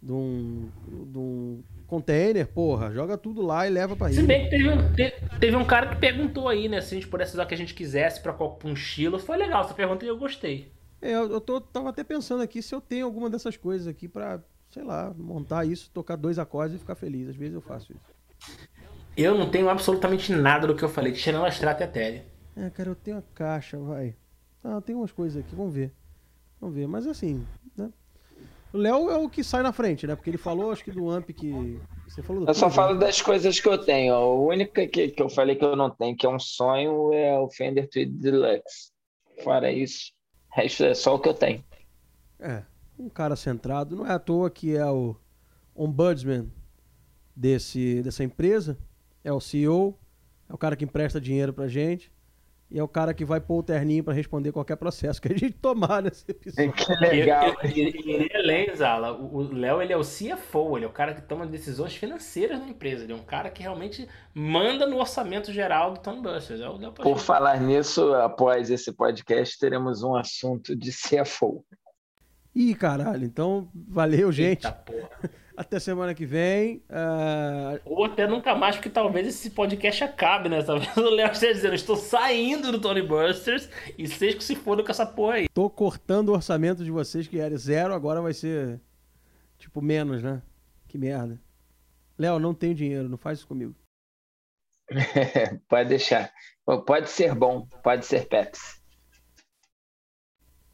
de 0.00 0.12
um, 0.12 0.68
de 1.10 1.18
um 1.18 1.62
container, 1.88 2.46
porra. 2.46 2.92
Joga 2.92 3.18
tudo 3.18 3.42
lá 3.42 3.66
e 3.66 3.70
leva 3.70 3.96
pra 3.96 4.10
Se 4.10 4.18
Rio. 4.18 4.26
bem 4.28 4.44
que 4.44 4.50
teve 4.50 4.68
um, 4.68 4.92
te- 4.94 5.14
teve 5.40 5.56
um 5.56 5.64
cara 5.64 5.88
que 5.88 5.96
perguntou 5.96 6.48
aí, 6.48 6.68
né? 6.68 6.80
Se 6.80 6.94
a 6.94 6.98
gente 6.98 7.08
pudesse 7.08 7.32
usar 7.32 7.42
o 7.42 7.46
que 7.48 7.54
a 7.54 7.58
gente 7.58 7.74
quisesse 7.74 8.20
pra, 8.22 8.32
qual- 8.32 8.52
pra 8.54 8.68
um 8.68 8.74
estilo. 8.74 9.18
Foi 9.18 9.36
legal 9.36 9.64
essa 9.64 9.74
pergunta 9.74 10.04
e 10.04 10.08
eu 10.08 10.16
gostei. 10.16 10.72
É, 11.04 11.12
eu, 11.12 11.30
eu 11.32 11.38
tô, 11.38 11.60
tava 11.60 11.90
até 11.90 12.02
pensando 12.02 12.42
aqui 12.42 12.62
se 12.62 12.74
eu 12.74 12.80
tenho 12.80 13.04
alguma 13.04 13.28
dessas 13.28 13.58
coisas 13.58 13.86
aqui 13.86 14.08
pra, 14.08 14.40
sei 14.70 14.82
lá, 14.82 15.12
montar 15.14 15.66
isso, 15.66 15.90
tocar 15.92 16.16
dois 16.16 16.38
acordes 16.38 16.76
e 16.76 16.78
ficar 16.78 16.94
feliz. 16.94 17.28
Às 17.28 17.36
vezes 17.36 17.54
eu 17.54 17.60
faço 17.60 17.92
isso. 17.92 18.56
Eu 19.14 19.36
não 19.36 19.50
tenho 19.50 19.68
absolutamente 19.68 20.32
nada 20.32 20.66
do 20.66 20.74
que 20.74 20.82
eu 20.82 20.88
falei, 20.88 21.12
tirando 21.12 21.44
a 21.44 21.50
Strata 21.50 21.82
e 21.82 21.84
a 21.84 21.88
Tele. 21.88 22.22
É, 22.56 22.70
cara, 22.70 22.88
eu 22.88 22.94
tenho 22.94 23.18
a 23.18 23.22
caixa, 23.34 23.78
vai. 23.78 24.16
Ah, 24.64 24.80
tem 24.80 24.96
umas 24.96 25.12
coisas 25.12 25.44
aqui, 25.44 25.54
vamos 25.54 25.74
ver. 25.74 25.92
Vamos 26.58 26.74
ver, 26.74 26.88
mas 26.88 27.06
assim, 27.06 27.46
né? 27.76 27.92
O 28.72 28.78
Léo 28.78 29.10
é 29.10 29.18
o 29.18 29.28
que 29.28 29.44
sai 29.44 29.62
na 29.62 29.74
frente, 29.74 30.06
né? 30.06 30.16
Porque 30.16 30.30
ele 30.30 30.38
falou, 30.38 30.72
acho 30.72 30.82
que 30.82 30.90
do 30.90 31.10
amp 31.10 31.28
que. 31.32 31.78
Você 32.08 32.22
falou 32.22 32.46
do 32.46 32.50
Eu 32.50 32.54
só 32.54 32.68
tudo, 32.68 32.76
falo 32.76 32.94
né? 32.94 33.00
das 33.00 33.20
coisas 33.20 33.60
que 33.60 33.68
eu 33.68 33.76
tenho. 33.76 34.14
O 34.14 34.46
único 34.48 34.72
que, 34.72 35.08
que 35.08 35.22
eu 35.22 35.28
falei 35.28 35.54
que 35.54 35.64
eu 35.66 35.76
não 35.76 35.90
tenho, 35.90 36.16
que 36.16 36.24
é 36.24 36.30
um 36.30 36.40
sonho, 36.40 37.12
é 37.12 37.38
o 37.38 37.50
Fender 37.50 37.90
Tweed 37.90 38.10
Deluxe. 38.10 38.90
Fora 39.42 39.70
isso, 39.70 40.13
o 40.54 40.60
resto 40.60 40.84
é 40.84 40.94
só 40.94 41.16
o 41.16 41.18
que 41.18 41.28
eu 41.28 41.34
tenho. 41.34 41.64
É, 42.38 42.62
um 42.96 43.08
cara 43.08 43.34
centrado. 43.34 43.96
Não 43.96 44.06
é 44.06 44.12
à 44.12 44.18
toa 44.18 44.48
que 44.48 44.76
é 44.76 44.86
o 44.86 45.16
ombudsman 45.74 46.50
desse, 47.34 48.00
dessa 48.02 48.22
empresa. 48.22 48.78
É 49.24 49.32
o 49.32 49.40
CEO. 49.40 49.98
É 50.48 50.54
o 50.54 50.58
cara 50.58 50.76
que 50.76 50.84
empresta 50.84 51.20
dinheiro 51.20 51.52
pra 51.52 51.66
gente. 51.66 52.12
E 52.74 52.78
é 52.80 52.82
o 52.82 52.88
cara 52.88 53.14
que 53.14 53.24
vai 53.24 53.40
pôr 53.40 53.58
o 53.58 53.62
terninho 53.62 54.02
pra 54.02 54.12
responder 54.12 54.50
qualquer 54.50 54.74
processo 54.74 55.22
que 55.22 55.28
a 55.32 55.38
gente 55.38 55.52
tomar 55.52 56.02
nesse 56.02 56.24
episódio. 56.28 56.72
Que 56.72 56.92
legal. 57.06 57.54
E- 57.62 57.68
e- 57.68 57.90
e- 58.04 58.10
Ele 58.14 58.28
é 58.32 58.36
além, 58.36 58.74
Zala. 58.74 59.12
O 59.12 59.42
Léo, 59.42 59.80
ele 59.80 59.92
é 59.92 59.96
o 59.96 60.02
CFO, 60.02 60.76
ele 60.76 60.84
é 60.84 60.88
o 60.88 60.92
cara 60.92 61.14
que 61.14 61.22
toma 61.22 61.46
decisões 61.46 61.94
financeiras 61.94 62.58
na 62.58 62.66
empresa. 62.68 63.04
Ele 63.04 63.12
é 63.12 63.16
um 63.16 63.22
cara 63.22 63.48
que 63.48 63.62
realmente 63.62 64.08
manda 64.34 64.88
no 64.88 64.96
orçamento 64.98 65.52
geral 65.52 65.92
do 65.92 66.00
Tony 66.00 66.20
Busters. 66.20 66.60
É 66.60 66.68
o 66.68 66.76
Léo 66.76 66.90
Por 66.94 67.16
falar 67.18 67.60
nisso, 67.60 68.12
após 68.14 68.68
esse 68.72 68.90
podcast, 68.92 69.56
teremos 69.56 70.02
um 70.02 70.16
assunto 70.16 70.74
de 70.74 70.90
CFO. 70.90 71.64
Ih, 72.52 72.74
caralho. 72.74 73.24
Então, 73.24 73.68
valeu, 73.72 74.32
gente. 74.32 74.66
Eita 74.66 74.72
porra. 74.72 75.10
Até 75.56 75.78
semana 75.78 76.14
que 76.14 76.26
vem. 76.26 76.82
Ah, 76.90 77.78
Ou 77.84 78.04
até 78.04 78.26
nunca 78.26 78.54
mais, 78.56 78.74
porque 78.74 78.90
talvez 78.90 79.26
esse 79.26 79.50
podcast 79.50 80.02
acabe, 80.02 80.48
né? 80.48 80.62
Talvez 80.62 80.96
o 80.96 81.10
Léo 81.10 81.30
esteja 81.30 81.54
dizendo, 81.54 81.74
estou 81.74 81.96
saindo 81.96 82.72
do 82.72 82.80
Tony 82.80 83.02
Busters 83.02 83.68
e 83.96 84.08
vocês 84.08 84.34
que 84.34 84.42
se 84.42 84.56
fodam 84.56 84.84
com 84.84 84.90
essa 84.90 85.06
porra 85.06 85.34
aí. 85.36 85.48
tô 85.54 85.70
cortando 85.70 86.30
o 86.30 86.32
orçamento 86.32 86.82
de 86.84 86.90
vocês, 86.90 87.28
que 87.28 87.38
era 87.38 87.56
zero, 87.56 87.94
agora 87.94 88.20
vai 88.20 88.34
ser 88.34 88.80
tipo 89.56 89.80
menos, 89.80 90.22
né? 90.22 90.42
Que 90.88 90.98
merda. 90.98 91.40
Léo, 92.18 92.38
não 92.40 92.52
tenho 92.52 92.74
dinheiro, 92.74 93.08
não 93.08 93.16
faz 93.18 93.38
isso 93.38 93.46
comigo. 93.48 93.74
pode 95.68 95.88
deixar. 95.88 96.32
Pode 96.86 97.10
ser 97.10 97.32
bom, 97.34 97.66
pode 97.82 98.04
ser 98.06 98.26
Pepsi. 98.26 98.82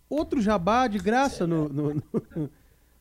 Outro 0.08 0.40
jabá 0.40 0.88
de 0.88 0.98
graça 0.98 1.46
no. 1.46 1.68
no- 1.68 1.94
no- 1.94 2.50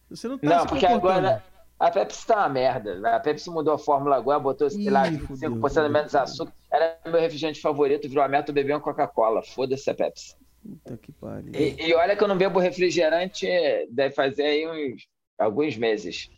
Você 0.09 0.27
não 0.27 0.39
tá 0.39 0.49
Não, 0.49 0.59
se 0.61 0.67
porque 0.67 0.85
agora 0.87 1.43
a 1.79 1.89
Pepsi 1.91 2.27
tá 2.27 2.37
uma 2.37 2.49
merda. 2.49 3.15
A 3.15 3.19
Pepsi 3.19 3.49
mudou 3.49 3.73
a 3.73 3.77
fórmula 3.79 4.17
agora, 4.17 4.39
botou, 4.39 4.69
sei 4.69 4.89
lá, 4.89 5.07
Ih, 5.07 5.17
25% 5.17 5.27
fudeu, 5.27 5.89
menos 5.89 6.11
fudeu. 6.11 6.21
açúcar. 6.21 6.53
Era 6.71 6.99
meu 7.05 7.19
refrigerante 7.19 7.61
favorito, 7.61 8.07
virou 8.09 8.23
a 8.23 8.27
meta, 8.27 8.51
eu 8.51 8.55
bebi 8.55 8.71
uma 8.71 8.81
Coca-Cola. 8.81 9.41
Foda-se 9.41 9.89
a 9.89 9.95
Pepsi. 9.95 10.35
Puta 10.61 10.97
que 10.97 11.11
pariu. 11.13 11.51
E, 11.55 11.87
e 11.87 11.93
olha 11.93 12.15
que 12.17 12.23
eu 12.23 12.27
não 12.27 12.37
bebo 12.37 12.59
refrigerante, 12.59 13.47
deve 13.89 14.13
fazer 14.13 14.43
aí 14.43 14.67
uns 14.67 15.07
alguns 15.39 15.77
meses. 15.77 16.29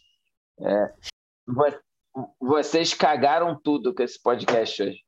É. 0.59 0.93
Vo- 1.47 2.25
Vocês 2.39 2.93
cagaram 2.93 3.59
tudo 3.59 3.95
com 3.95 4.03
esse 4.03 4.21
podcast 4.21 4.83
hoje. 4.83 4.99